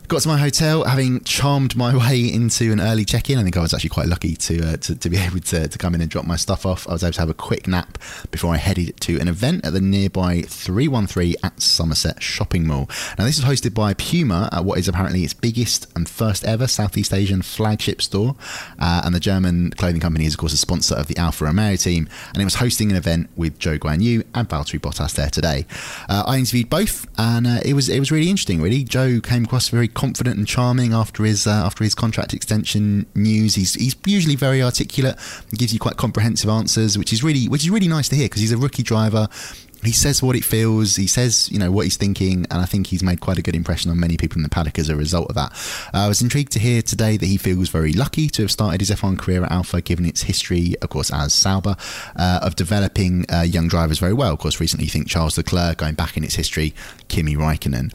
got 0.07 0.21
to 0.21 0.27
my 0.27 0.37
hotel 0.37 0.83
having 0.83 1.23
charmed 1.23 1.75
my 1.75 1.95
way 2.09 2.21
into 2.21 2.71
an 2.71 2.79
early 2.79 3.05
check-in. 3.05 3.39
I 3.39 3.43
think 3.43 3.57
I 3.57 3.61
was 3.61 3.73
actually 3.73 3.89
quite 3.89 4.07
lucky 4.07 4.35
to 4.35 4.73
uh, 4.73 4.77
to, 4.77 4.95
to, 4.95 5.09
be 5.09 5.17
able 5.25 5.39
to, 5.39 5.67
to 5.67 5.77
come 5.77 5.95
in 5.95 6.01
and 6.01 6.09
drop 6.09 6.25
my 6.25 6.35
stuff 6.35 6.65
off. 6.65 6.87
I 6.87 6.93
was 6.93 7.03
able 7.03 7.13
to 7.13 7.19
have 7.21 7.29
a 7.29 7.33
quick 7.33 7.67
nap 7.67 7.97
before 8.31 8.53
I 8.53 8.57
headed 8.57 8.99
to 9.01 9.19
an 9.19 9.27
event 9.27 9.65
at 9.65 9.73
the 9.73 9.81
nearby 9.81 10.41
313 10.41 11.35
at 11.43 11.61
Somerset 11.61 12.21
shopping 12.21 12.67
mall. 12.67 12.89
Now 13.17 13.25
this 13.25 13.37
is 13.37 13.45
hosted 13.45 13.73
by 13.73 13.93
Puma 13.93 14.49
at 14.51 14.65
what 14.65 14.79
is 14.79 14.87
apparently 14.87 15.23
its 15.23 15.33
biggest 15.33 15.87
and 15.95 16.07
first 16.07 16.43
ever 16.43 16.67
Southeast 16.67 17.13
Asian 17.13 17.41
flagship 17.41 18.01
store. 18.01 18.35
Uh, 18.77 19.01
and 19.05 19.15
the 19.15 19.19
German 19.19 19.71
clothing 19.71 20.01
company 20.01 20.25
is 20.25 20.33
of 20.33 20.39
course 20.39 20.53
a 20.53 20.57
sponsor 20.57 20.95
of 20.95 21.07
the 21.07 21.17
Alfa 21.17 21.45
Romeo 21.45 21.75
team 21.75 22.07
and 22.33 22.41
it 22.41 22.45
was 22.45 22.55
hosting 22.55 22.91
an 22.91 22.97
event 22.97 23.29
with 23.35 23.57
Zhou 23.59 23.79
Guan 23.79 24.01
Yu 24.01 24.23
and 24.33 24.47
Valtteri 24.47 24.79
Bottas 24.79 25.13
there 25.15 25.29
today. 25.29 25.65
Uh, 26.09 26.23
I 26.27 26.37
interviewed 26.37 26.69
both 26.69 27.07
and 27.17 27.47
uh, 27.47 27.59
it 27.63 27.73
was 27.73 27.89
it 27.89 27.99
was 27.99 28.11
really 28.11 28.29
interesting 28.29 28.61
really. 28.61 28.83
Joe 28.83 29.19
came 29.21 29.45
across 29.45 29.69
very 29.69 29.87
confident 29.95 30.37
and 30.37 30.47
charming 30.47 30.93
after 30.93 31.23
his 31.23 31.47
uh, 31.47 31.51
after 31.51 31.83
his 31.83 31.95
contract 31.95 32.33
extension 32.33 33.05
news. 33.15 33.55
He's 33.55 33.73
he's 33.73 33.95
usually 34.05 34.35
very 34.35 34.61
articulate, 34.61 35.15
gives 35.55 35.73
you 35.73 35.79
quite 35.79 35.97
comprehensive 35.97 36.49
answers, 36.49 36.97
which 36.97 37.11
is 37.11 37.23
really 37.23 37.47
which 37.47 37.63
is 37.63 37.69
really 37.69 37.87
nice 37.87 38.09
to 38.09 38.15
hear 38.15 38.25
because 38.25 38.41
he's 38.41 38.51
a 38.51 38.57
rookie 38.57 38.83
driver 38.83 39.27
he 39.85 39.91
says 39.91 40.21
what 40.21 40.35
it 40.35 40.43
feels. 40.43 40.95
He 40.95 41.07
says, 41.07 41.49
you 41.51 41.59
know, 41.59 41.71
what 41.71 41.85
he's 41.85 41.97
thinking, 41.97 42.45
and 42.49 42.61
I 42.61 42.65
think 42.65 42.87
he's 42.87 43.03
made 43.03 43.21
quite 43.21 43.37
a 43.37 43.41
good 43.41 43.55
impression 43.55 43.91
on 43.91 43.99
many 43.99 44.17
people 44.17 44.37
in 44.37 44.43
the 44.43 44.49
paddock 44.49 44.79
as 44.79 44.89
a 44.89 44.95
result 44.95 45.29
of 45.29 45.35
that. 45.35 45.51
Uh, 45.93 46.05
I 46.05 46.07
was 46.07 46.21
intrigued 46.21 46.51
to 46.53 46.59
hear 46.59 46.81
today 46.81 47.17
that 47.17 47.25
he 47.25 47.37
feels 47.37 47.69
very 47.69 47.93
lucky 47.93 48.27
to 48.29 48.41
have 48.41 48.51
started 48.51 48.81
his 48.81 48.89
F1 48.89 49.17
career 49.17 49.43
at 49.43 49.51
Alfa, 49.51 49.81
given 49.81 50.05
its 50.05 50.23
history, 50.23 50.75
of 50.81 50.89
course, 50.89 51.11
as 51.13 51.33
Sauber, 51.33 51.75
uh, 52.15 52.39
of 52.41 52.55
developing 52.55 53.25
uh, 53.31 53.41
young 53.41 53.67
drivers 53.67 53.99
very 53.99 54.13
well. 54.13 54.33
Of 54.33 54.39
course, 54.39 54.59
recently 54.59 54.85
you 54.85 54.91
think 54.91 55.07
Charles 55.07 55.37
Leclerc, 55.37 55.77
going 55.77 55.95
back 55.95 56.17
in 56.17 56.23
its 56.23 56.35
history, 56.35 56.73
Kimi 57.07 57.35
Raikkonen. 57.35 57.93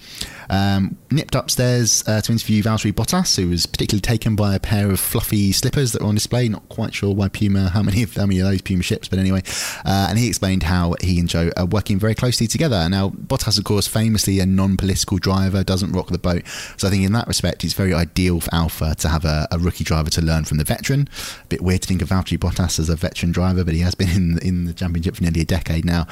Um, 0.50 0.98
nipped 1.12 1.36
upstairs 1.36 2.04
uh, 2.06 2.20
to 2.20 2.32
interview 2.32 2.62
Valtteri 2.62 2.92
Bottas, 2.92 3.36
who 3.36 3.48
was 3.48 3.66
particularly 3.66 4.00
taken 4.00 4.34
by 4.34 4.54
a 4.56 4.60
pair 4.60 4.90
of 4.90 4.98
fluffy 4.98 5.52
slippers 5.52 5.92
that 5.92 6.02
were 6.02 6.08
on 6.08 6.16
display. 6.16 6.48
Not 6.48 6.68
quite 6.68 6.92
sure 6.92 7.14
why 7.14 7.28
Puma, 7.28 7.68
how 7.68 7.82
many 7.82 8.02
of, 8.02 8.14
how 8.14 8.26
many 8.26 8.40
of 8.40 8.46
those 8.46 8.60
Puma 8.60 8.82
ships, 8.82 9.08
but 9.08 9.20
anyway. 9.20 9.42
Uh, 9.84 10.08
and 10.10 10.18
he 10.18 10.26
explained 10.28 10.64
how 10.64 10.96
he 11.00 11.20
and 11.20 11.28
Zhou 11.28 11.52
are 11.56 11.66
working 11.66 11.98
very 12.00 12.16
closely 12.16 12.48
together. 12.48 12.88
Now, 12.88 13.10
Bottas, 13.10 13.58
of 13.58 13.64
course, 13.64 13.86
famously 13.86 14.40
a 14.40 14.46
non-political 14.46 15.18
driver, 15.18 15.62
doesn't 15.62 15.92
rock 15.92 16.08
the 16.08 16.18
boat. 16.18 16.42
So 16.76 16.88
I 16.88 16.90
think 16.90 17.04
in 17.04 17.12
that 17.12 17.28
respect, 17.28 17.62
it's 17.62 17.74
very 17.74 17.94
ideal 17.94 18.40
for 18.40 18.52
Alfa 18.52 18.96
to 18.96 19.08
have 19.08 19.24
a, 19.24 19.46
a 19.52 19.58
rookie 19.58 19.84
driver 19.84 20.10
to 20.10 20.20
learn 20.20 20.44
from 20.44 20.58
the 20.58 20.64
veteran. 20.64 21.08
A 21.44 21.46
bit 21.46 21.62
weird 21.62 21.82
to 21.82 21.88
think 21.88 22.02
of 22.02 22.08
Valtteri 22.08 22.38
Bottas 22.38 22.80
as 22.80 22.88
a 22.88 22.96
veteran 22.96 23.30
driver, 23.30 23.62
but 23.64 23.74
he 23.74 23.80
has 23.80 23.94
been 23.94 24.10
in 24.10 24.50
in 24.50 24.64
the 24.64 24.72
championship 24.72 25.16
for 25.16 25.22
nearly 25.22 25.42
a 25.42 25.44
decade 25.44 25.84
now. 25.84 26.06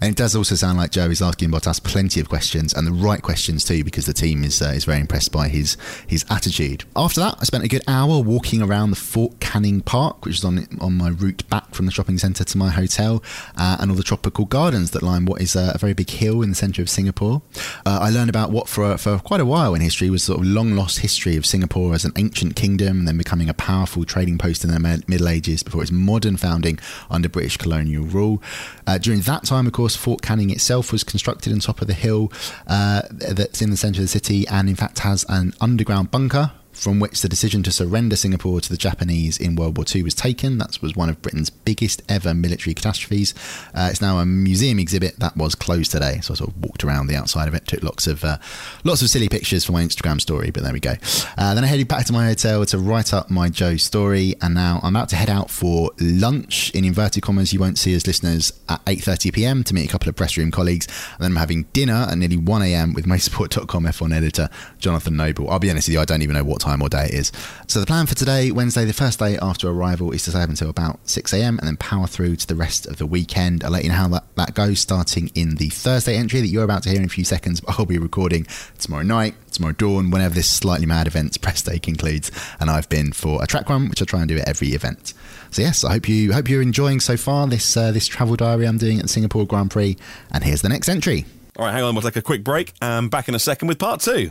And 0.00 0.10
it 0.10 0.16
does 0.16 0.36
also 0.36 0.54
sound 0.54 0.78
like 0.78 0.92
Zhou 0.92 1.10
is 1.10 1.22
asking 1.22 1.50
Bottas 1.50 1.82
plenty 1.82 2.20
of 2.20 2.28
questions 2.28 2.72
and 2.72 2.86
the 2.86 2.92
right 2.92 3.20
questions 3.20 3.64
too, 3.64 3.84
because 3.84 4.06
the 4.06 4.12
team 4.12 4.44
is 4.44 4.62
uh, 4.62 4.66
is 4.66 4.84
very 4.84 5.00
impressed 5.00 5.32
by 5.32 5.48
his 5.48 5.76
his 6.06 6.24
attitude. 6.30 6.84
After 6.94 7.20
that, 7.20 7.36
I 7.40 7.44
spent 7.44 7.64
a 7.64 7.68
good 7.68 7.82
hour 7.88 8.20
walking 8.20 8.62
around 8.62 8.90
the 8.90 8.96
Fort 8.96 9.40
Canning 9.40 9.80
Park, 9.80 10.24
which 10.24 10.36
is 10.38 10.44
on 10.44 10.66
on 10.80 10.96
my 10.96 11.08
route 11.08 11.48
back 11.48 11.74
from 11.74 11.86
the 11.86 11.92
shopping 11.92 12.18
centre 12.18 12.44
to 12.44 12.58
my 12.58 12.70
hotel, 12.70 13.22
uh, 13.56 13.76
and 13.80 13.90
all 13.90 13.96
the 13.96 14.02
tropical 14.02 14.44
gardens 14.44 14.92
that 14.92 15.02
line 15.02 15.24
what 15.24 15.40
is 15.40 15.56
a, 15.56 15.72
a 15.74 15.78
very 15.78 15.94
big 15.94 16.10
hill 16.10 16.42
in 16.42 16.50
the 16.50 16.54
centre 16.54 16.82
of 16.82 16.90
Singapore. 16.90 17.42
Uh, 17.84 17.98
I 18.00 18.10
learned 18.10 18.30
about 18.30 18.50
what 18.50 18.68
for 18.68 18.96
for 18.98 19.18
quite 19.18 19.40
a 19.40 19.46
while 19.46 19.74
in 19.74 19.80
history 19.80 20.10
was 20.10 20.22
sort 20.22 20.40
of 20.40 20.46
long 20.46 20.76
lost 20.76 21.00
history 21.00 21.36
of 21.36 21.44
Singapore 21.44 21.94
as 21.94 22.04
an 22.04 22.12
ancient 22.16 22.56
kingdom, 22.56 22.98
and 22.98 23.08
then 23.08 23.18
becoming 23.18 23.48
a 23.48 23.54
powerful 23.54 24.04
trading 24.04 24.38
post 24.38 24.64
in 24.64 24.70
the 24.70 25.02
Middle 25.06 25.28
Ages 25.28 25.62
before 25.62 25.82
its 25.82 25.90
modern 25.90 26.36
founding 26.36 26.78
under 27.10 27.28
British 27.28 27.56
colonial 27.56 28.04
rule. 28.04 28.42
Uh, 28.86 28.98
during 28.98 29.20
that 29.22 29.44
time, 29.44 29.66
of 29.66 29.72
course, 29.72 29.87
Fort 29.96 30.22
Canning 30.22 30.50
itself 30.50 30.92
was 30.92 31.04
constructed 31.04 31.52
on 31.52 31.60
top 31.60 31.80
of 31.80 31.86
the 31.86 31.94
hill 31.94 32.32
uh, 32.66 33.02
that's 33.10 33.62
in 33.62 33.70
the 33.70 33.76
centre 33.76 34.00
of 34.00 34.04
the 34.04 34.08
city, 34.08 34.46
and 34.48 34.68
in 34.68 34.76
fact 34.76 35.00
has 35.00 35.24
an 35.28 35.54
underground 35.60 36.10
bunker 36.10 36.52
from 36.78 37.00
which 37.00 37.20
the 37.22 37.28
decision 37.28 37.62
to 37.64 37.72
surrender 37.72 38.16
Singapore 38.16 38.60
to 38.60 38.68
the 38.68 38.76
Japanese 38.76 39.36
in 39.36 39.56
World 39.56 39.76
War 39.76 39.84
II 39.92 40.04
was 40.04 40.14
taken. 40.14 40.58
That 40.58 40.80
was 40.80 40.94
one 40.94 41.08
of 41.08 41.20
Britain's 41.20 41.50
biggest 41.50 42.02
ever 42.08 42.32
military 42.32 42.72
catastrophes. 42.72 43.34
Uh, 43.74 43.88
it's 43.90 44.00
now 44.00 44.18
a 44.18 44.26
museum 44.26 44.78
exhibit 44.78 45.18
that 45.18 45.36
was 45.36 45.54
closed 45.54 45.90
today, 45.90 46.20
so 46.22 46.34
I 46.34 46.36
sort 46.36 46.50
of 46.50 46.62
walked 46.62 46.84
around 46.84 47.08
the 47.08 47.16
outside 47.16 47.48
of 47.48 47.54
it, 47.54 47.66
took 47.66 47.82
lots 47.82 48.06
of 48.06 48.24
uh, 48.24 48.38
lots 48.84 49.02
of 49.02 49.10
silly 49.10 49.28
pictures 49.28 49.64
for 49.64 49.72
my 49.72 49.82
Instagram 49.82 50.20
story. 50.20 50.50
But 50.50 50.62
there 50.62 50.72
we 50.72 50.80
go. 50.80 50.94
Uh, 51.36 51.54
then 51.54 51.64
I 51.64 51.66
headed 51.66 51.88
back 51.88 52.06
to 52.06 52.12
my 52.12 52.26
hotel 52.26 52.64
to 52.66 52.78
write 52.78 53.12
up 53.12 53.28
my 53.28 53.48
Zhou 53.48 53.80
story, 53.80 54.36
and 54.40 54.54
now 54.54 54.80
I'm 54.82 54.94
about 54.94 55.08
to 55.10 55.16
head 55.16 55.30
out 55.30 55.50
for 55.50 55.90
lunch 56.00 56.70
in 56.70 56.84
inverted 56.84 57.22
commas. 57.22 57.52
You 57.52 57.60
won't 57.60 57.78
see 57.78 57.94
as 57.94 58.06
listeners 58.06 58.52
at 58.68 58.84
8:30 58.84 59.32
p.m. 59.32 59.64
to 59.64 59.74
meet 59.74 59.86
a 59.86 59.90
couple 59.90 60.08
of 60.08 60.14
press 60.14 60.36
room 60.36 60.52
colleagues, 60.52 60.86
and 61.14 61.24
then 61.24 61.32
I'm 61.32 61.36
having 61.36 61.64
dinner 61.72 62.06
at 62.08 62.16
nearly 62.16 62.36
1 62.36 62.62
a.m. 62.62 62.92
with 62.92 63.06
my 63.06 63.16
support.com 63.28 63.84
F1 63.84 64.14
editor 64.14 64.48
Jonathan 64.78 65.16
Noble. 65.16 65.50
I'll 65.50 65.58
be 65.58 65.70
honest 65.70 65.88
with 65.88 65.94
you, 65.94 66.00
I 66.00 66.04
don't 66.04 66.22
even 66.22 66.34
know 66.34 66.44
what 66.44 66.60
time 66.68 66.82
or 66.82 66.88
day 66.88 67.06
it 67.06 67.14
is. 67.14 67.32
So 67.66 67.80
the 67.80 67.86
plan 67.86 68.06
for 68.06 68.14
today, 68.14 68.50
Wednesday, 68.50 68.84
the 68.84 68.92
first 68.92 69.18
day 69.18 69.38
after 69.38 69.68
arrival, 69.68 70.12
is 70.12 70.24
to 70.24 70.30
stay 70.30 70.42
up 70.42 70.48
until 70.50 70.68
about 70.68 71.00
6 71.08 71.32
a.m. 71.32 71.58
and 71.58 71.66
then 71.66 71.76
power 71.76 72.06
through 72.06 72.36
to 72.36 72.46
the 72.46 72.54
rest 72.54 72.86
of 72.86 72.98
the 72.98 73.06
weekend. 73.06 73.64
I'll 73.64 73.70
let 73.70 73.84
you 73.84 73.90
know 73.90 73.96
how 73.96 74.08
that, 74.08 74.24
that 74.36 74.54
goes, 74.54 74.80
starting 74.80 75.30
in 75.34 75.56
the 75.56 75.70
Thursday 75.70 76.16
entry 76.16 76.40
that 76.40 76.48
you're 76.48 76.64
about 76.64 76.82
to 76.84 76.90
hear 76.90 76.98
in 76.98 77.04
a 77.04 77.08
few 77.08 77.24
seconds. 77.24 77.60
But 77.60 77.78
I'll 77.78 77.86
be 77.86 77.98
recording 77.98 78.46
tomorrow 78.78 79.02
night, 79.02 79.34
tomorrow 79.52 79.72
dawn, 79.72 80.10
whenever 80.10 80.34
this 80.34 80.50
slightly 80.50 80.86
mad 80.86 81.06
event's 81.06 81.38
press 81.44 81.62
day 81.62 81.78
concludes. 81.78 82.30
And 82.60 82.70
I've 82.70 82.88
been 82.88 83.12
for 83.12 83.42
a 83.42 83.46
track 83.46 83.68
run, 83.68 83.88
which 83.88 84.02
I 84.02 84.04
try 84.04 84.20
and 84.20 84.28
do 84.28 84.38
at 84.38 84.48
every 84.48 84.68
event. 84.68 85.14
So 85.50 85.62
yes, 85.62 85.84
I 85.84 85.92
hope 85.92 86.08
you 86.08 86.32
hope 86.32 86.48
you're 86.48 86.62
enjoying 86.62 87.00
so 87.00 87.16
far 87.16 87.46
this 87.46 87.76
uh, 87.76 87.90
this 87.90 88.06
travel 88.06 88.36
diary 88.36 88.66
I'm 88.66 88.76
doing 88.76 88.98
at 88.98 89.04
the 89.04 89.08
Singapore 89.08 89.46
Grand 89.46 89.70
Prix. 89.70 89.96
And 90.30 90.44
here's 90.44 90.60
the 90.60 90.68
next 90.68 90.88
entry. 90.88 91.24
All 91.56 91.64
right, 91.64 91.72
hang 91.72 91.82
on. 91.82 91.94
We'll 91.94 92.02
take 92.02 92.16
a 92.16 92.22
quick 92.22 92.44
break. 92.44 92.72
and 92.80 93.10
back 93.10 93.28
in 93.28 93.34
a 93.34 93.38
second 93.38 93.68
with 93.68 93.78
part 93.78 94.00
two. 94.00 94.30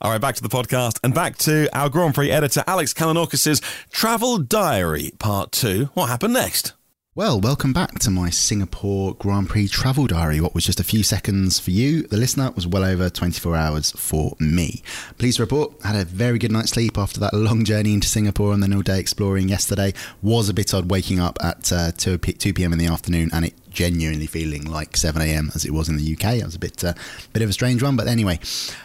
All 0.00 0.12
right, 0.12 0.20
back 0.20 0.36
to 0.36 0.42
the 0.44 0.48
podcast 0.48 1.00
and 1.02 1.12
back 1.12 1.38
to 1.38 1.68
our 1.76 1.88
Grand 1.88 2.14
Prix 2.14 2.30
editor, 2.30 2.62
Alex 2.68 2.94
Kalinauckas' 2.94 3.60
Travel 3.90 4.38
Diary 4.38 5.10
Part 5.18 5.50
2. 5.50 5.90
What 5.94 6.06
happened 6.06 6.34
next? 6.34 6.72
Well, 7.16 7.40
welcome 7.40 7.72
back 7.72 7.98
to 7.98 8.10
my 8.12 8.30
Singapore 8.30 9.14
Grand 9.14 9.48
Prix 9.48 9.66
travel 9.66 10.06
diary. 10.06 10.40
What 10.40 10.54
was 10.54 10.64
just 10.64 10.78
a 10.78 10.84
few 10.84 11.02
seconds 11.02 11.58
for 11.58 11.72
you, 11.72 12.02
the 12.02 12.16
listener, 12.16 12.52
was 12.52 12.64
well 12.64 12.84
over 12.84 13.10
24 13.10 13.56
hours 13.56 13.90
for 13.90 14.36
me. 14.38 14.84
Please 15.18 15.40
report, 15.40 15.72
I 15.82 15.88
had 15.88 15.96
a 15.96 16.04
very 16.04 16.38
good 16.38 16.52
night's 16.52 16.70
sleep 16.70 16.96
after 16.96 17.18
that 17.18 17.34
long 17.34 17.64
journey 17.64 17.92
into 17.92 18.06
Singapore 18.06 18.54
and 18.54 18.62
then 18.62 18.72
all 18.72 18.82
day 18.82 19.00
exploring 19.00 19.48
yesterday. 19.48 19.94
Was 20.22 20.48
a 20.48 20.54
bit 20.54 20.72
odd 20.72 20.92
waking 20.92 21.18
up 21.18 21.38
at 21.42 21.72
uh, 21.72 21.90
2, 21.90 22.18
2 22.18 22.54
p.m. 22.54 22.72
in 22.72 22.78
the 22.78 22.86
afternoon 22.86 23.30
and 23.32 23.46
it 23.46 23.54
genuinely 23.70 24.26
feeling 24.26 24.64
like 24.64 24.96
7 24.96 25.20
a.m. 25.20 25.50
as 25.54 25.64
it 25.64 25.72
was 25.72 25.88
in 25.88 25.96
the 25.96 26.12
UK. 26.14 26.34
It 26.36 26.44
was 26.44 26.54
a 26.54 26.58
bit, 26.58 26.82
uh, 26.84 26.94
bit 27.32 27.42
of 27.42 27.50
a 27.50 27.52
strange 27.52 27.82
one, 27.82 27.96
but 27.96 28.06
anyway, 28.06 28.38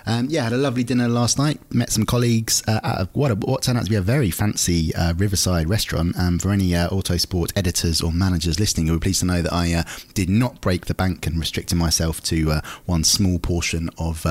um, 0.06 0.28
yeah, 0.30 0.44
had 0.44 0.54
a 0.54 0.58
lovely 0.58 0.84
dinner 0.84 1.08
last 1.08 1.38
night. 1.38 1.60
Met 1.74 1.92
some 1.92 2.06
colleagues 2.06 2.64
uh, 2.68 2.80
at 2.84 3.10
what, 3.14 3.32
a, 3.32 3.36
what 3.36 3.64
turned 3.64 3.78
out 3.78 3.86
to 3.86 3.90
be 3.90 3.96
a 3.96 4.02
very 4.02 4.32
fancy 4.32 4.94
uh, 4.96 5.14
riverside 5.14 5.70
restaurant. 5.70 6.18
Um, 6.18 6.40
for 6.40 6.52
any 6.52 6.76
uh, 6.76 6.90
Autosport 6.90 7.52
editors 7.56 8.02
or 8.02 8.12
managers 8.12 8.60
listening, 8.60 8.88
you'll 8.88 8.98
be 8.98 9.04
pleased 9.06 9.22
to 9.22 9.26
know 9.26 9.42
that 9.42 9.54
I 9.54 9.74
uh, 9.74 9.84
did 10.14 10.30
not 10.30 10.62
break 10.62 10.86
the 10.86 10.94
bank 10.94 11.26
and 11.28 11.40
restricted 11.40 11.78
myself 11.78 12.22
to 12.24 12.52
uh, 12.52 12.62
one 12.86 13.04
small 13.04 13.40
portion 13.40 13.90
of 13.98 14.26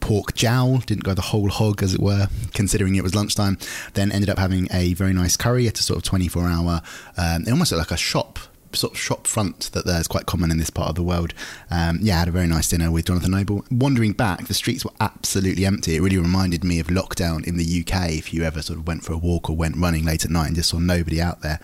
pork 0.00 0.34
jowl. 0.34 0.78
Didn't 0.78 1.04
go 1.04 1.14
the 1.14 1.22
whole 1.22 1.48
hog, 1.48 1.82
as 1.82 1.94
it 1.94 2.00
were, 2.00 2.28
considering 2.54 2.94
it 2.94 3.02
was 3.02 3.14
lunchtime. 3.14 3.58
Then 3.94 4.12
ended 4.12 4.30
up 4.30 4.38
having 4.38 4.68
a 4.72 4.94
very 4.94 5.12
nice 5.12 5.36
curry 5.36 5.66
at 5.68 5.78
a 5.78 5.82
sort 5.82 5.96
of 5.96 6.02
24 6.04 6.46
hour, 6.46 6.82
um, 7.16 7.42
it 7.42 7.50
almost 7.50 7.72
looked 7.72 7.90
like 7.90 7.96
a 7.96 8.00
shop 8.00 8.38
sort 8.72 8.94
of 8.94 8.98
shop 8.98 9.26
front 9.26 9.70
that 9.72 9.84
there's 9.84 10.08
quite 10.08 10.26
common 10.26 10.50
in 10.50 10.58
this 10.58 10.70
part 10.70 10.88
of 10.88 10.94
the 10.94 11.02
world. 11.02 11.34
Um, 11.70 11.98
yeah, 12.00 12.16
I 12.16 12.18
had 12.20 12.28
a 12.28 12.32
very 12.32 12.46
nice 12.46 12.68
dinner 12.68 12.90
with 12.90 13.06
Jonathan 13.06 13.32
Noble. 13.32 13.64
Wandering 13.70 14.12
back, 14.12 14.46
the 14.46 14.54
streets 14.54 14.84
were 14.84 14.92
absolutely 15.00 15.64
empty. 15.64 15.96
It 15.96 16.02
really 16.02 16.18
reminded 16.18 16.64
me 16.64 16.78
of 16.80 16.88
lockdown 16.88 17.46
in 17.46 17.56
the 17.56 17.84
UK. 17.84 18.10
If 18.10 18.32
you 18.32 18.44
ever 18.44 18.62
sort 18.62 18.78
of 18.78 18.86
went 18.86 19.04
for 19.04 19.12
a 19.12 19.18
walk 19.18 19.48
or 19.48 19.56
went 19.56 19.76
running 19.76 20.04
late 20.04 20.24
at 20.24 20.30
night 20.30 20.48
and 20.48 20.56
just 20.56 20.70
saw 20.70 20.78
nobody 20.78 21.20
out 21.20 21.42
there, 21.42 21.60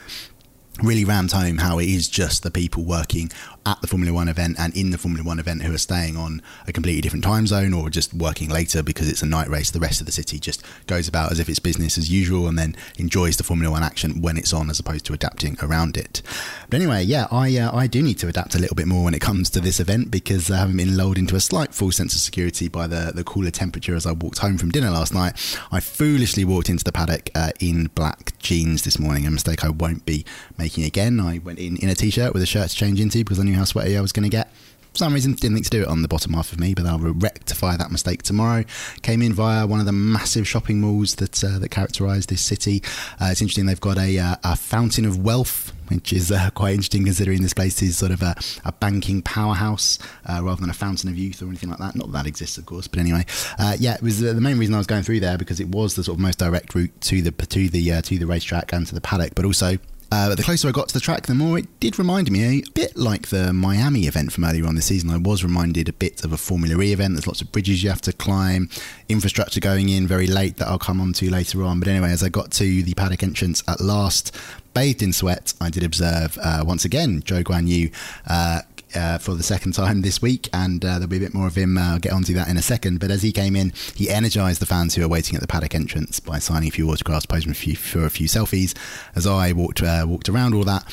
really 0.82 1.04
rammed 1.04 1.32
home 1.32 1.58
how 1.58 1.78
it 1.78 1.88
is 1.88 2.08
just 2.08 2.42
the 2.42 2.50
people 2.50 2.82
working 2.82 3.30
at 3.66 3.80
the 3.80 3.86
Formula 3.86 4.12
One 4.12 4.28
event 4.28 4.56
and 4.58 4.76
in 4.76 4.90
the 4.90 4.98
Formula 4.98 5.24
One 5.24 5.38
event 5.38 5.62
who 5.62 5.72
are 5.72 5.78
staying 5.78 6.16
on 6.16 6.42
a 6.66 6.72
completely 6.72 7.00
different 7.00 7.24
time 7.24 7.46
zone 7.46 7.72
or 7.72 7.88
just 7.88 8.12
working 8.12 8.50
later 8.50 8.82
because 8.82 9.08
it's 9.08 9.22
a 9.22 9.26
night 9.26 9.48
race. 9.48 9.70
The 9.70 9.80
rest 9.80 10.00
of 10.00 10.06
the 10.06 10.12
city 10.12 10.38
just 10.38 10.64
goes 10.86 11.08
about 11.08 11.32
as 11.32 11.38
if 11.38 11.48
it's 11.48 11.60
business 11.60 11.96
as 11.96 12.10
usual 12.10 12.48
and 12.48 12.58
then 12.58 12.76
enjoys 12.98 13.36
the 13.36 13.44
Formula 13.44 13.70
One 13.70 13.82
action 13.82 14.20
when 14.20 14.36
it's 14.36 14.52
on 14.52 14.68
as 14.68 14.80
opposed 14.80 15.06
to 15.06 15.12
adapting 15.12 15.56
around 15.62 15.96
it. 15.96 16.20
But 16.68 16.80
anyway, 16.80 17.04
yeah, 17.04 17.28
I 17.30 17.56
uh, 17.56 17.74
I 17.74 17.86
do 17.86 18.02
need 18.02 18.18
to 18.18 18.28
adapt 18.28 18.54
a 18.54 18.58
little 18.58 18.76
bit 18.76 18.86
more 18.86 19.04
when 19.04 19.14
it 19.14 19.20
comes 19.20 19.48
to 19.50 19.60
this 19.60 19.80
event 19.80 20.10
because 20.10 20.50
I 20.50 20.58
haven't 20.58 20.76
been 20.76 20.96
lulled 20.96 21.18
into 21.18 21.36
a 21.36 21.40
slight 21.40 21.72
false 21.72 21.96
sense 21.96 22.14
of 22.14 22.20
security 22.20 22.68
by 22.68 22.86
the, 22.86 23.12
the 23.14 23.24
cooler 23.24 23.50
temperature 23.50 23.94
as 23.94 24.06
I 24.06 24.12
walked 24.12 24.38
home 24.38 24.58
from 24.58 24.70
dinner 24.70 24.90
last 24.90 25.14
night. 25.14 25.34
I 25.70 25.80
foolishly 25.80 26.44
walked 26.44 26.68
into 26.68 26.84
the 26.84 26.92
paddock 26.92 27.30
uh, 27.34 27.50
in 27.60 27.86
black 27.94 28.36
jeans 28.38 28.82
this 28.82 28.98
morning, 28.98 29.26
a 29.26 29.30
mistake 29.30 29.64
I 29.64 29.70
won't 29.70 30.04
be 30.04 30.24
making 30.58 30.63
again. 30.64 31.20
I 31.20 31.38
went 31.38 31.58
in 31.58 31.76
in 31.76 31.88
a 31.88 31.94
t-shirt 31.94 32.32
with 32.32 32.42
a 32.42 32.46
shirt 32.46 32.70
to 32.70 32.76
change 32.76 33.00
into 33.00 33.18
because 33.18 33.38
I 33.38 33.42
knew 33.42 33.54
how 33.54 33.64
sweaty 33.64 33.96
I 33.96 34.00
was 34.00 34.12
going 34.12 34.24
to 34.24 34.30
get. 34.30 34.50
For 34.92 34.98
some 34.98 35.12
reason, 35.12 35.32
didn't 35.32 35.54
think 35.54 35.64
to 35.64 35.70
do 35.70 35.82
it 35.82 35.88
on 35.88 36.02
the 36.02 36.08
bottom 36.08 36.34
half 36.34 36.52
of 36.52 36.60
me, 36.60 36.72
but 36.72 36.86
I'll 36.86 37.00
rectify 37.00 37.76
that 37.76 37.90
mistake 37.90 38.22
tomorrow. 38.22 38.64
Came 39.02 39.22
in 39.22 39.32
via 39.32 39.66
one 39.66 39.80
of 39.80 39.86
the 39.86 39.92
massive 39.92 40.46
shopping 40.46 40.80
malls 40.80 41.16
that 41.16 41.42
uh, 41.42 41.58
that 41.58 41.70
characterise 41.70 42.26
this 42.26 42.42
city. 42.42 42.80
Uh, 43.20 43.26
it's 43.32 43.40
interesting; 43.40 43.66
they've 43.66 43.80
got 43.80 43.98
a, 43.98 44.18
uh, 44.18 44.36
a 44.44 44.56
fountain 44.56 45.04
of 45.04 45.18
wealth 45.18 45.72
which 45.88 46.12
is 46.12 46.30
uh, 46.32 46.50
quite 46.54 46.70
interesting 46.70 47.04
considering 47.04 47.42
this 47.42 47.52
place 47.52 47.82
is 47.82 47.98
sort 47.98 48.12
of 48.12 48.22
a, 48.22 48.34
a 48.64 48.72
banking 48.72 49.22
powerhouse 49.22 49.98
uh, 50.26 50.40
rather 50.42 50.60
than 50.60 50.70
a 50.70 50.74
fountain 50.74 51.10
of 51.10 51.18
youth 51.18 51.42
or 51.42 51.46
anything 51.46 51.68
like 51.68 51.78
that. 51.78 51.94
Not 51.94 52.06
that, 52.06 52.24
that 52.24 52.26
exists, 52.26 52.58
of 52.58 52.66
course, 52.66 52.88
but 52.88 53.00
anyway, 53.00 53.24
uh, 53.58 53.76
yeah, 53.78 53.94
it 53.94 54.02
was 54.02 54.20
the 54.20 54.40
main 54.40 54.58
reason 54.58 54.74
I 54.74 54.78
was 54.78 54.86
going 54.86 55.02
through 55.02 55.20
there 55.20 55.38
because 55.38 55.60
it 55.60 55.68
was 55.68 55.94
the 55.94 56.04
sort 56.04 56.16
of 56.16 56.20
most 56.20 56.38
direct 56.38 56.74
route 56.74 56.98
to 57.02 57.22
the 57.22 57.32
to 57.32 57.68
the 57.68 57.92
uh, 57.92 58.02
to 58.02 58.18
the 58.18 58.26
racetrack 58.26 58.72
and 58.72 58.86
to 58.86 58.94
the 58.94 59.00
paddock, 59.00 59.34
but 59.34 59.44
also 59.44 59.78
uh, 60.14 60.28
but 60.28 60.36
the 60.36 60.44
closer 60.44 60.68
I 60.68 60.70
got 60.70 60.86
to 60.86 60.94
the 60.94 61.00
track, 61.00 61.26
the 61.26 61.34
more 61.34 61.58
it 61.58 61.80
did 61.80 61.98
remind 61.98 62.30
me 62.30 62.44
a 62.44 62.62
bit 62.72 62.96
like 62.96 63.30
the 63.30 63.52
Miami 63.52 64.02
event 64.02 64.32
from 64.32 64.44
earlier 64.44 64.64
on 64.64 64.76
this 64.76 64.86
season. 64.86 65.10
I 65.10 65.16
was 65.16 65.42
reminded 65.42 65.88
a 65.88 65.92
bit 65.92 66.22
of 66.22 66.32
a 66.32 66.36
Formula 66.36 66.80
E 66.80 66.92
event. 66.92 67.14
There's 67.14 67.26
lots 67.26 67.40
of 67.40 67.50
bridges 67.50 67.82
you 67.82 67.90
have 67.90 68.00
to 68.02 68.12
climb, 68.12 68.70
infrastructure 69.08 69.58
going 69.58 69.88
in 69.88 70.06
very 70.06 70.28
late 70.28 70.58
that 70.58 70.68
I'll 70.68 70.78
come 70.78 71.00
on 71.00 71.14
to 71.14 71.28
later 71.28 71.64
on. 71.64 71.80
But 71.80 71.88
anyway, 71.88 72.12
as 72.12 72.22
I 72.22 72.28
got 72.28 72.52
to 72.52 72.82
the 72.84 72.94
paddock 72.94 73.24
entrance 73.24 73.64
at 73.66 73.80
last, 73.80 74.36
bathed 74.72 75.02
in 75.02 75.12
sweat, 75.12 75.52
I 75.60 75.68
did 75.68 75.82
observe 75.82 76.38
uh, 76.40 76.62
once 76.64 76.84
again 76.84 77.20
Zhou 77.22 77.42
Guanyu 77.42 77.92
uh, 78.28 78.60
uh, 78.94 79.18
for 79.18 79.34
the 79.34 79.42
second 79.42 79.72
time 79.72 80.02
this 80.02 80.22
week, 80.22 80.48
and 80.52 80.84
uh, 80.84 80.94
there'll 80.94 81.06
be 81.06 81.16
a 81.16 81.20
bit 81.20 81.34
more 81.34 81.46
of 81.46 81.54
him. 81.54 81.76
Uh, 81.76 81.92
I'll 81.92 81.98
get 81.98 82.12
onto 82.12 82.34
that 82.34 82.48
in 82.48 82.56
a 82.56 82.62
second. 82.62 83.00
But 83.00 83.10
as 83.10 83.22
he 83.22 83.32
came 83.32 83.56
in, 83.56 83.72
he 83.94 84.10
energised 84.10 84.60
the 84.60 84.66
fans 84.66 84.94
who 84.94 85.02
were 85.02 85.08
waiting 85.08 85.34
at 85.34 85.40
the 85.40 85.46
paddock 85.46 85.74
entrance 85.74 86.20
by 86.20 86.38
signing 86.38 86.68
a 86.68 86.72
few 86.72 86.90
autographs, 86.90 87.26
posing 87.26 87.50
a 87.50 87.54
few, 87.54 87.76
for 87.76 88.04
a 88.04 88.10
few 88.10 88.28
selfies. 88.28 88.76
As 89.14 89.26
I 89.26 89.52
walked 89.52 89.82
uh, 89.82 90.04
walked 90.08 90.28
around 90.28 90.54
all 90.54 90.64
that 90.64 90.84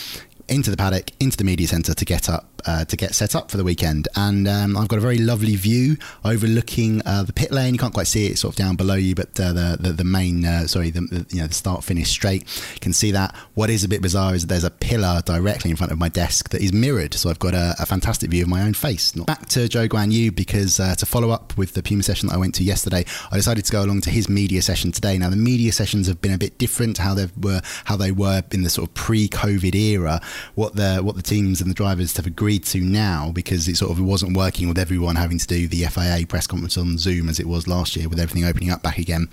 into 0.47 0.69
the 0.69 0.77
paddock, 0.77 1.11
into 1.19 1.37
the 1.37 1.43
media 1.43 1.67
centre 1.67 1.93
to 1.93 2.05
get 2.05 2.29
up 2.29 2.50
uh, 2.65 2.85
to 2.85 2.97
get 2.97 3.15
set 3.15 3.35
up 3.35 3.51
for 3.51 3.57
the 3.57 3.63
weekend. 3.63 4.07
And 4.15 4.47
um, 4.47 4.77
I've 4.77 4.87
got 4.87 4.97
a 4.97 5.01
very 5.01 5.17
lovely 5.17 5.55
view 5.55 5.97
overlooking 6.23 7.01
uh, 7.05 7.23
the 7.23 7.33
pit 7.33 7.51
lane. 7.51 7.73
You 7.73 7.79
can't 7.79 7.93
quite 7.93 8.07
see 8.07 8.27
it 8.27 8.37
sort 8.37 8.53
of 8.53 8.57
down 8.57 8.75
below 8.75 8.95
you, 8.95 9.15
but 9.15 9.39
uh, 9.39 9.53
the, 9.53 9.77
the, 9.79 9.93
the 9.93 10.03
main 10.03 10.45
uh, 10.45 10.67
sorry 10.67 10.89
the, 10.89 11.01
the, 11.01 11.25
you 11.29 11.41
know 11.41 11.47
the 11.47 11.53
start 11.53 11.83
finish 11.83 12.09
straight. 12.09 12.43
You 12.73 12.79
can 12.79 12.93
see 12.93 13.11
that. 13.11 13.35
What 13.53 13.69
is 13.69 13.83
a 13.83 13.87
bit 13.87 14.01
bizarre 14.01 14.35
is 14.35 14.47
there's 14.47 14.63
a 14.63 14.71
pillar 14.71 15.21
directly 15.25 15.71
in 15.71 15.77
front 15.77 15.91
of 15.91 15.99
my 15.99 16.09
desk 16.09 16.49
that 16.49 16.61
is 16.61 16.73
mirrored, 16.73 17.13
so 17.13 17.29
I've 17.29 17.39
got 17.39 17.53
a, 17.53 17.75
a 17.79 17.85
fantastic 17.85 18.29
view 18.29 18.43
of 18.43 18.49
my 18.49 18.61
own 18.61 18.73
face. 18.73 19.11
Back 19.11 19.47
to 19.49 19.61
Zhou 19.61 19.87
Guanyu 19.87 20.35
because 20.35 20.79
uh, 20.79 20.95
to 20.95 21.05
follow 21.05 21.29
up 21.29 21.57
with 21.57 21.73
the 21.73 21.83
Puma 21.83 22.03
session 22.03 22.29
that 22.29 22.35
I 22.35 22.37
went 22.37 22.55
to 22.55 22.63
yesterday, 22.63 23.05
I 23.31 23.35
decided 23.35 23.65
to 23.65 23.71
go 23.71 23.83
along 23.83 24.01
to 24.01 24.09
his 24.09 24.29
media 24.29 24.61
session 24.61 24.91
today. 24.91 25.17
Now 25.17 25.29
the 25.29 25.35
media 25.35 25.71
sessions 25.71 26.07
have 26.07 26.21
been 26.21 26.33
a 26.33 26.37
bit 26.37 26.57
different 26.57 26.97
how 26.97 27.13
they 27.13 27.27
were 27.39 27.61
how 27.85 27.97
they 27.97 28.11
were 28.11 28.43
in 28.51 28.63
the 28.63 28.69
sort 28.69 28.89
of 28.89 28.93
pre-COVID 28.93 29.75
era. 29.75 30.21
What 30.55 30.75
the 30.75 30.97
what 30.97 31.15
the 31.15 31.21
teams 31.21 31.61
and 31.61 31.69
the 31.69 31.75
drivers 31.75 32.17
have 32.17 32.27
agreed 32.27 32.50
to 32.59 32.79
now 32.81 33.31
because 33.33 33.67
it 33.67 33.77
sort 33.77 33.91
of 33.91 33.99
wasn't 34.01 34.35
working 34.35 34.67
with 34.67 34.77
everyone 34.77 35.15
having 35.15 35.37
to 35.37 35.47
do 35.47 35.67
the 35.67 35.83
FIA 35.85 36.25
press 36.27 36.47
conference 36.47 36.77
on 36.77 36.97
Zoom 36.97 37.29
as 37.29 37.39
it 37.39 37.47
was 37.47 37.67
last 37.67 37.95
year 37.95 38.09
with 38.09 38.19
everything 38.19 38.47
opening 38.47 38.69
up 38.69 38.81
back 38.81 38.97
again 38.97 39.29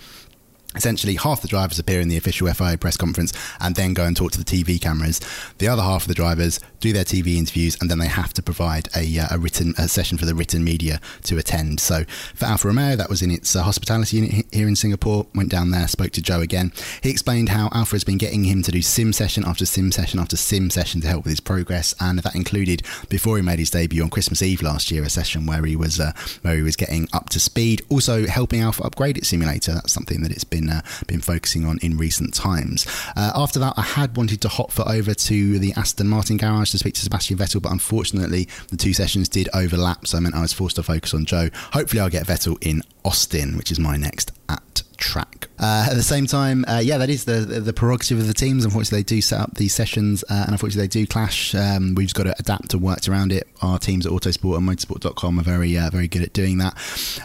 essentially 0.75 1.15
half 1.15 1.41
the 1.41 1.47
drivers 1.47 1.79
appear 1.79 1.99
in 1.99 2.09
the 2.09 2.17
official 2.17 2.51
FIA 2.53 2.77
press 2.77 2.95
conference 2.95 3.33
and 3.59 3.75
then 3.75 3.93
go 3.93 4.05
and 4.05 4.15
talk 4.15 4.31
to 4.31 4.37
the 4.37 4.45
TV 4.45 4.79
cameras. 4.79 5.19
The 5.57 5.67
other 5.67 5.81
half 5.81 6.03
of 6.03 6.07
the 6.07 6.13
drivers 6.13 6.59
do 6.79 6.93
their 6.93 7.03
TV 7.03 7.37
interviews 7.37 7.75
and 7.81 7.89
then 7.89 7.99
they 7.99 8.07
have 8.07 8.33
to 8.33 8.43
provide 8.43 8.87
a, 8.95 9.19
uh, 9.19 9.27
a 9.31 9.39
written 9.39 9.73
a 9.77 9.87
session 9.87 10.17
for 10.17 10.25
the 10.25 10.35
written 10.35 10.63
media 10.63 11.01
to 11.23 11.37
attend. 11.37 11.79
So 11.79 12.03
for 12.35 12.45
Alfa 12.45 12.67
Romeo, 12.67 12.95
that 12.95 13.09
was 13.09 13.21
in 13.21 13.31
its 13.31 13.55
uh, 13.55 13.63
hospitality 13.63 14.17
unit 14.17 14.45
here 14.51 14.67
in 14.67 14.75
Singapore. 14.75 15.25
Went 15.33 15.49
down 15.49 15.71
there, 15.71 15.87
spoke 15.87 16.11
to 16.11 16.21
Zhou 16.21 16.41
again. 16.41 16.71
He 17.01 17.09
explained 17.09 17.49
how 17.49 17.69
Alfa 17.73 17.95
has 17.95 18.03
been 18.03 18.17
getting 18.17 18.43
him 18.43 18.61
to 18.63 18.71
do 18.71 18.81
sim 18.81 19.11
session 19.11 19.43
after 19.45 19.65
sim 19.65 19.91
session 19.91 20.19
after 20.19 20.37
sim 20.37 20.69
session 20.69 21.01
to 21.01 21.07
help 21.07 21.23
with 21.23 21.31
his 21.31 21.39
progress, 21.39 21.95
and 21.99 22.19
that 22.19 22.35
included 22.35 22.83
before 23.09 23.37
he 23.37 23.41
made 23.41 23.59
his 23.59 23.71
debut 23.71 24.03
on 24.03 24.09
Christmas 24.09 24.41
Eve 24.41 24.61
last 24.61 24.91
year, 24.91 25.03
a 25.03 25.09
session 25.09 25.45
where 25.45 25.65
he 25.65 25.75
was 25.75 25.99
uh, 25.99 26.11
where 26.41 26.55
he 26.55 26.61
was 26.61 26.75
getting 26.75 27.07
up 27.13 27.29
to 27.29 27.39
speed. 27.39 27.81
Also 27.89 28.27
helping 28.27 28.61
Alfa 28.61 28.83
upgrade 28.83 29.17
its 29.17 29.29
simulator. 29.29 29.73
That's 29.73 29.91
something 29.91 30.21
that 30.21 30.31
it's 30.31 30.43
been 30.43 30.58
been 30.59 30.69
uh, 30.69 30.81
been 31.07 31.21
focusing 31.21 31.65
on 31.65 31.79
in 31.81 31.97
recent 31.97 32.33
times. 32.33 32.85
Uh, 33.15 33.31
after 33.35 33.59
that, 33.59 33.73
I 33.77 33.81
had 33.81 34.17
wanted 34.17 34.41
to 34.41 34.49
hop 34.49 34.71
foot 34.71 34.87
over 34.87 35.13
to 35.13 35.59
the 35.59 35.73
Aston 35.73 36.07
Martin 36.07 36.37
garage 36.37 36.71
to 36.71 36.77
speak 36.77 36.95
to 36.95 37.01
Sebastian 37.01 37.37
Vettel, 37.37 37.61
but 37.61 37.71
unfortunately, 37.71 38.47
the 38.69 38.77
two 38.77 38.93
sessions 38.93 39.29
did 39.29 39.49
overlap, 39.53 40.07
so 40.07 40.17
I 40.17 40.21
meant 40.21 40.35
I 40.35 40.41
was 40.41 40.53
forced 40.53 40.75
to 40.77 40.83
focus 40.83 41.13
on 41.13 41.25
Zhou. 41.25 41.53
Hopefully, 41.73 42.01
I'll 42.01 42.09
get 42.09 42.27
Vettel 42.27 42.57
in 42.61 42.83
Austin, 43.05 43.57
which 43.57 43.71
is 43.71 43.79
my 43.79 43.97
next 43.97 44.31
at 44.47 44.83
track. 44.99 45.47
Uh, 45.57 45.87
at 45.89 45.95
the 45.95 46.03
same 46.03 46.25
time, 46.25 46.63
uh, 46.67 46.79
yeah, 46.81 46.97
that 46.97 47.09
is 47.09 47.25
the 47.25 47.39
the 47.39 47.73
prerogative 47.73 48.19
of 48.19 48.27
the 48.27 48.33
teams. 48.33 48.63
Unfortunately, 48.63 48.99
they 48.99 49.03
do 49.03 49.21
set 49.21 49.41
up 49.41 49.55
these 49.55 49.73
sessions, 49.73 50.23
uh, 50.29 50.43
and 50.43 50.51
unfortunately, 50.51 50.83
they 50.83 51.01
do 51.01 51.07
clash. 51.07 51.53
Um, 51.53 51.95
we've 51.95 52.07
just 52.07 52.15
got 52.15 52.23
to 52.23 52.35
adapt 52.39 52.73
and 52.73 52.81
work 52.81 53.07
around 53.07 53.31
it. 53.31 53.47
Our 53.61 53.79
teams 53.79 54.05
at 54.05 54.11
Autosport 54.11 54.57
and 54.57 54.67
Motorsport.com 54.67 55.39
are 55.39 55.43
very 55.43 55.77
uh, 55.77 55.89
very 55.89 56.07
good 56.07 56.21
at 56.21 56.33
doing 56.33 56.59
that. 56.59 56.77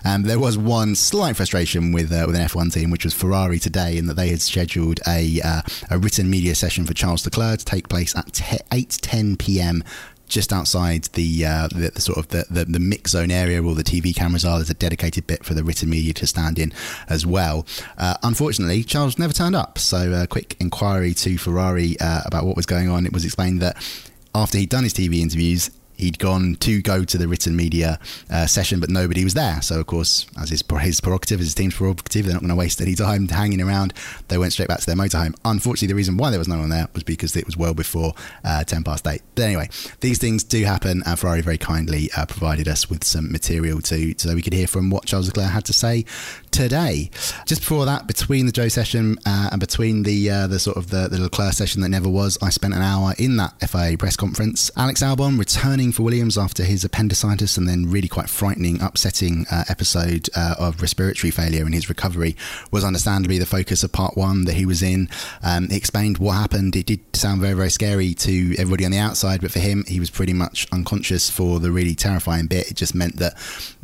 Um, 0.05 0.23
there 0.23 0.39
was 0.39 0.59
one 0.59 0.95
slight 0.95 1.37
frustration 1.37 1.93
with 1.93 2.13
uh, 2.13 2.25
with 2.27 2.37
an 2.37 2.47
F1 2.47 2.73
team, 2.73 2.91
which 2.91 3.05
was 3.05 3.15
Ferrari 3.15 3.59
today, 3.59 3.97
in 3.97 4.07
that 4.07 4.15
they 4.15 4.29
had 4.29 4.41
scheduled 4.41 5.01
a 5.07 5.41
uh, 5.43 5.63
a 5.91 5.99
written 5.99 6.29
media 6.29 6.55
session 6.55 6.87
for 6.87 6.95
Charles 6.95 7.25
Leclerc 7.25 7.61
to 7.61 7.65
take 7.65 7.89
place 7.89 8.17
at 8.17 8.27
8:10 8.27 9.39
p.m 9.39 9.85
just 10.29 10.53
outside 10.53 11.05
the, 11.15 11.45
uh, 11.45 11.69
the, 11.69 11.91
the, 11.95 12.01
sort 12.01 12.19
of 12.19 12.29
the, 12.29 12.45
the, 12.51 12.65
the, 12.65 12.79
mix 12.79 13.13
zone 13.13 13.31
area 13.31 13.61
where 13.61 13.71
all 13.71 13.75
the 13.75 13.85
TV 13.85 14.15
cameras 14.15 14.45
are. 14.45 14.59
There's 14.59 14.71
a 14.71 14.75
dedicated 14.75 15.27
bit 15.27 15.45
for 15.45 15.55
the 15.55 15.63
written 15.63 15.91
media 15.91 16.13
to 16.15 16.27
stand 16.27 16.59
in 16.59 16.73
as 17.09 17.27
well. 17.27 17.67
Uh, 17.99 18.17
unfortunately, 18.23 18.83
Charles 18.85 19.19
never 19.19 19.33
turned 19.33 19.57
up. 19.57 19.79
So, 19.79 20.13
a 20.13 20.27
quick 20.27 20.57
inquiry 20.61 21.15
to 21.15 21.39
Ferrari 21.39 21.97
uh, 22.01 22.23
about 22.25 22.45
what 22.45 22.57
was 22.57 22.67
going 22.67 22.89
on. 22.89 23.07
It 23.07 23.13
was 23.13 23.25
explained 23.25 23.61
that 23.61 23.77
after 24.35 24.59
he'd 24.59 24.71
done 24.71 24.85
his 24.85 24.95
TV 24.95 25.21
interviews, 25.21 25.71
he'd 25.97 26.19
gone 26.19 26.57
to 26.57 26.83
go 26.83 27.05
to 27.05 27.19
the 27.19 27.29
written 27.29 27.57
media 27.57 27.99
uh, 28.31 28.47
session, 28.47 28.81
but 28.81 28.91
nobody 28.91 29.25
was 29.25 29.35
there. 29.35 29.63
So, 29.63 29.81
of 29.81 29.87
course, 29.87 30.27
as 30.41 30.51
his, 30.51 30.63
his 30.81 31.01
prerogative, 31.01 31.41
as 31.41 31.47
his 31.47 31.55
team's 31.55 31.75
prerogative, 31.75 32.27
they're 32.27 32.35
not 32.35 32.41
going 32.41 32.51
to 32.51 32.57
waste 32.57 32.81
any 32.81 32.95
time 32.95 33.29
hanging 33.29 33.61
around. 33.61 33.93
They 34.29 34.39
went 34.39 34.53
straight 34.53 34.69
back 34.69 34.81
to 34.81 34.87
their 34.87 34.97
motorhome. 34.97 35.35
Unfortunately, 35.45 35.89
the 35.89 35.95
reason 35.95 36.17
why 36.17 36.31
there 36.31 36.39
was 36.39 36.49
no 36.49 36.59
one 36.59 36.71
there 36.71 36.89
was 36.95 37.03
because 37.03 37.37
it 37.37 37.47
was 37.47 37.57
well 37.57 37.75
before 37.75 38.15
uh, 38.45 38.65
10 38.65 38.85
past 38.85 39.07
8. 39.07 39.21
But 39.35 39.43
anyway, 39.43 39.69
these 40.01 40.19
things 40.19 40.45
do 40.45 40.65
happen, 40.65 41.03
and 41.07 41.19
Ferrari 41.19 41.41
very 41.41 41.59
kindly 41.59 42.11
uh, 42.17 42.27
provided 42.27 42.69
us 42.69 42.89
with 42.91 43.05
some 43.05 43.31
material 43.31 43.81
to 43.83 44.15
so 44.19 44.35
we 44.35 44.43
could 44.43 44.53
hear 44.53 44.67
from 44.67 44.91
what 44.91 45.07
Charles 45.07 45.27
Leclerc 45.27 45.51
had 45.51 45.65
to 45.67 45.73
say 45.73 46.05
today. 46.55 47.11
Just 47.47 47.63
before 47.63 47.85
that, 47.85 48.07
between 48.07 48.47
the 48.47 48.53
Zhou 48.53 48.71
session 48.71 49.19
uh, 49.27 49.49
and 49.51 49.61
between 49.61 50.05
the 50.05 50.31
uh, 50.31 50.47
the 50.47 50.61
sort 50.61 50.77
of 50.77 50.91
the, 50.91 51.09
the 51.09 51.21
Leclerc 51.21 51.53
session 51.53 51.83
that 51.83 51.89
never 51.89 52.09
was, 52.09 52.39
I 52.41 52.51
spent 52.51 52.75
an 52.75 52.83
hour 52.83 53.13
in 53.19 53.37
that 53.39 53.59
FIA 53.69 53.99
press 53.99 54.17
conference. 54.17 54.71
Alex 54.77 55.03
Albon 55.03 55.37
returning 55.37 55.91
for 55.91 56.05
Williams 56.05 56.39
after 56.39 56.63
his 56.63 56.85
appendicitis 56.85 57.57
and 57.57 57.69
then 57.69 57.91
really 57.91 58.07
quite 58.07 58.31
frightening, 58.31 58.81
upsetting 58.81 59.47
uh, 59.51 59.65
episode 59.69 60.29
uh, 60.37 60.55
of 60.59 60.81
respiratory 60.81 61.33
failure 61.33 61.65
and 61.65 61.75
his 61.75 61.89
recovery 61.89 62.37
was 62.71 62.85
understandably 62.85 63.39
the 63.39 63.47
focus 63.47 63.83
of 63.83 63.91
part 63.91 64.17
one 64.17 64.45
that 64.45 64.55
he 64.55 64.65
was 64.65 64.81
in. 64.81 65.09
Um, 65.43 65.69
he 65.69 65.77
explained 65.77 66.19
what 66.19 66.35
happened. 66.35 66.77
It 66.77 66.87
did 66.87 67.01
sound 67.15 67.41
very, 67.41 67.55
very 67.55 67.71
scary 67.71 68.15
to 68.15 68.55
everybody 68.59 68.85
on 68.85 68.93
the 68.93 68.99
outside, 68.99 69.41
but 69.41 69.51
for 69.51 69.59
him, 69.59 69.85
he 69.89 69.99
was 69.99 70.11
pretty 70.11 70.33
much 70.33 70.69
unconscious 70.71 71.29
for 71.29 71.59
the 71.59 71.73
really 71.73 71.97
terrifying 71.97 72.47
bit. 72.47 72.71
It 72.71 72.77
just 72.77 72.95
meant 72.95 73.17
that 73.17 73.35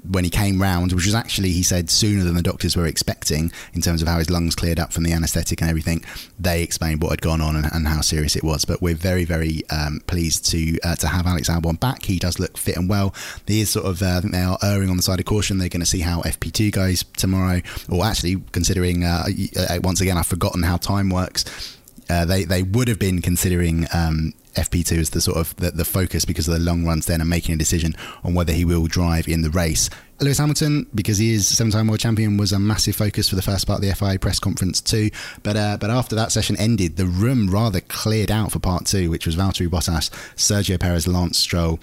when 0.08 0.24
he 0.24 0.30
came 0.30 0.60
round, 0.60 0.92
which 0.92 1.06
was 1.06 1.14
actually, 1.14 1.50
he 1.50 1.62
said, 1.62 1.90
sooner 1.90 2.24
than 2.24 2.34
the 2.34 2.42
doctors 2.42 2.76
were 2.76 2.86
expecting 2.86 3.52
in 3.74 3.80
terms 3.80 4.02
of 4.02 4.08
how 4.08 4.18
his 4.18 4.30
lungs 4.30 4.54
cleared 4.54 4.78
up 4.78 4.92
from 4.92 5.04
the 5.04 5.12
anaesthetic 5.12 5.60
and 5.60 5.70
everything. 5.70 6.04
They 6.38 6.62
explained 6.62 7.02
what 7.02 7.10
had 7.10 7.22
gone 7.22 7.40
on 7.40 7.56
and, 7.56 7.66
and 7.72 7.88
how 7.88 8.00
serious 8.00 8.36
it 8.36 8.44
was. 8.44 8.64
But 8.64 8.82
we're 8.82 8.94
very, 8.94 9.24
very 9.24 9.62
um, 9.70 10.00
pleased 10.06 10.50
to 10.50 10.78
uh, 10.80 10.96
to 10.96 11.08
have 11.08 11.26
Alex 11.26 11.48
Albon 11.48 11.78
back. 11.78 12.04
He 12.04 12.18
does 12.18 12.38
look 12.38 12.56
fit 12.56 12.76
and 12.76 12.88
well. 12.88 13.14
He 13.46 13.60
is 13.60 13.70
sort 13.70 13.86
of, 13.86 14.02
uh, 14.02 14.16
I 14.16 14.20
think 14.20 14.32
they 14.32 14.42
are 14.42 14.58
erring 14.62 14.90
on 14.90 14.96
the 14.96 15.02
side 15.02 15.20
of 15.20 15.26
caution. 15.26 15.58
They're 15.58 15.68
going 15.68 15.80
to 15.80 15.86
see 15.86 16.00
how 16.00 16.22
FP2 16.22 16.72
goes 16.72 17.04
tomorrow, 17.16 17.60
or 17.88 18.04
actually, 18.04 18.42
considering 18.52 19.04
uh, 19.04 19.24
uh, 19.56 19.78
once 19.82 20.00
again, 20.00 20.16
I've 20.16 20.26
forgotten 20.26 20.62
how 20.62 20.76
time 20.76 21.10
works. 21.10 21.78
Uh, 22.10 22.24
they 22.24 22.44
they 22.44 22.62
would 22.62 22.88
have 22.88 22.98
been 22.98 23.22
considering 23.22 23.86
um, 23.94 24.34
FP2 24.54 24.98
as 24.98 25.10
the 25.10 25.20
sort 25.20 25.36
of 25.36 25.54
the, 25.56 25.70
the 25.70 25.84
focus 25.84 26.24
because 26.24 26.48
of 26.48 26.54
the 26.54 26.60
long 26.60 26.84
runs 26.84 27.06
then 27.06 27.20
and 27.20 27.30
making 27.30 27.54
a 27.54 27.58
decision 27.58 27.94
on 28.24 28.34
whether 28.34 28.52
he 28.52 28.64
will 28.64 28.86
drive 28.86 29.28
in 29.28 29.42
the 29.42 29.50
race. 29.50 29.88
Lewis 30.20 30.38
Hamilton, 30.38 30.86
because 30.94 31.16
he 31.16 31.32
is 31.32 31.48
seven-time 31.48 31.86
world 31.86 32.00
champion, 32.00 32.36
was 32.36 32.52
a 32.52 32.58
massive 32.58 32.94
focus 32.94 33.28
for 33.28 33.36
the 33.36 33.42
first 33.42 33.66
part 33.66 33.82
of 33.82 33.88
the 33.88 33.94
FIA 33.94 34.18
press 34.18 34.38
conference 34.38 34.80
too. 34.80 35.10
But 35.42 35.56
uh, 35.56 35.78
but 35.80 35.90
after 35.90 36.14
that 36.16 36.32
session 36.32 36.56
ended, 36.58 36.96
the 36.96 37.06
room 37.06 37.48
rather 37.48 37.80
cleared 37.80 38.30
out 38.30 38.52
for 38.52 38.58
part 38.58 38.86
two, 38.86 39.08
which 39.08 39.24
was 39.24 39.36
Valtteri 39.36 39.68
Bottas, 39.68 40.10
Sergio 40.36 40.78
Perez, 40.78 41.06
Lance 41.06 41.38
Stroll. 41.38 41.80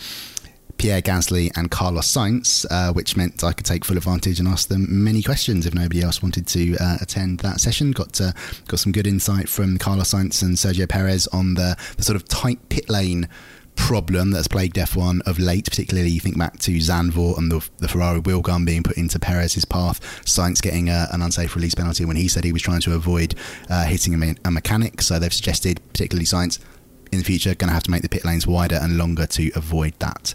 Pierre 0.78 1.02
Gasly 1.02 1.52
and 1.56 1.72
Carlos 1.72 2.08
Sainz, 2.08 2.66
uh, 2.70 2.94
which 2.94 3.18
meant 3.18 3.44
I 3.44 3.54
could 3.54 3.66
take 3.66 3.86
full 3.86 3.98
advantage 3.98 4.40
and 4.40 4.48
ask 4.48 4.70
them 4.70 4.86
many 5.04 5.22
questions 5.24 5.66
if 5.66 5.74
nobody 5.74 6.02
else 6.02 6.22
wanted 6.22 6.48
to 6.48 6.78
uh, 6.80 6.98
attend 7.02 7.40
that 7.40 7.60
session. 7.60 7.92
Got 7.92 8.20
uh, 8.22 8.32
got 8.68 8.80
some 8.80 8.92
good 8.92 9.08
insight 9.08 9.50
from 9.50 9.78
Carlos 9.78 10.14
Sainz 10.14 10.42
and 10.42 10.56
Sergio 10.56 10.88
Perez 10.88 11.28
on 11.28 11.56
the, 11.56 11.78
the 11.98 12.04
sort 12.04 12.16
of 12.16 12.28
tight 12.28 12.70
pit 12.70 12.90
lane 12.90 13.28
problem 13.78 14.32
that's 14.32 14.48
plagued 14.48 14.76
F1 14.76 15.22
of 15.26 15.40
late, 15.40 15.66
particularly 15.66 16.10
you 16.10 16.20
think 16.20 16.38
back 16.38 16.60
to 16.60 16.72
Zandvoort 16.78 17.38
and 17.38 17.52
the, 17.52 17.66
the 17.78 17.88
Ferrari 17.88 18.20
wheel 18.20 18.42
gun 18.42 18.66
being 18.66 18.84
put 18.84 18.98
into 18.98 19.20
Perez's 19.20 19.66
path, 19.66 20.02
Sainz 20.26 20.62
getting 20.62 20.90
a, 20.90 21.08
an 21.12 21.22
unsafe 21.22 21.56
release 21.56 21.76
penalty 21.76 22.04
when 22.04 22.18
he 22.18 22.28
said 22.28 22.44
he 22.44 22.52
was 22.52 22.62
trying 22.62 22.82
to 22.82 22.96
avoid 22.96 23.36
uh, 23.70 23.86
hitting 23.86 24.22
a, 24.22 24.36
a 24.44 24.52
mechanic. 24.52 25.02
So 25.02 25.20
they've 25.20 25.34
suggested, 25.34 25.80
particularly 25.94 26.26
Sainz, 26.26 26.60
in 27.12 27.20
the 27.20 27.24
future, 27.24 27.56
going 27.56 27.70
to 27.70 27.74
have 27.74 27.84
to 27.84 27.92
make 27.92 28.02
the 28.02 28.10
pit 28.10 28.26
lanes 28.26 28.48
wider 28.48 28.76
and 28.76 28.98
longer 28.98 29.26
to 29.28 29.52
avoid 29.56 29.94
that. 30.00 30.34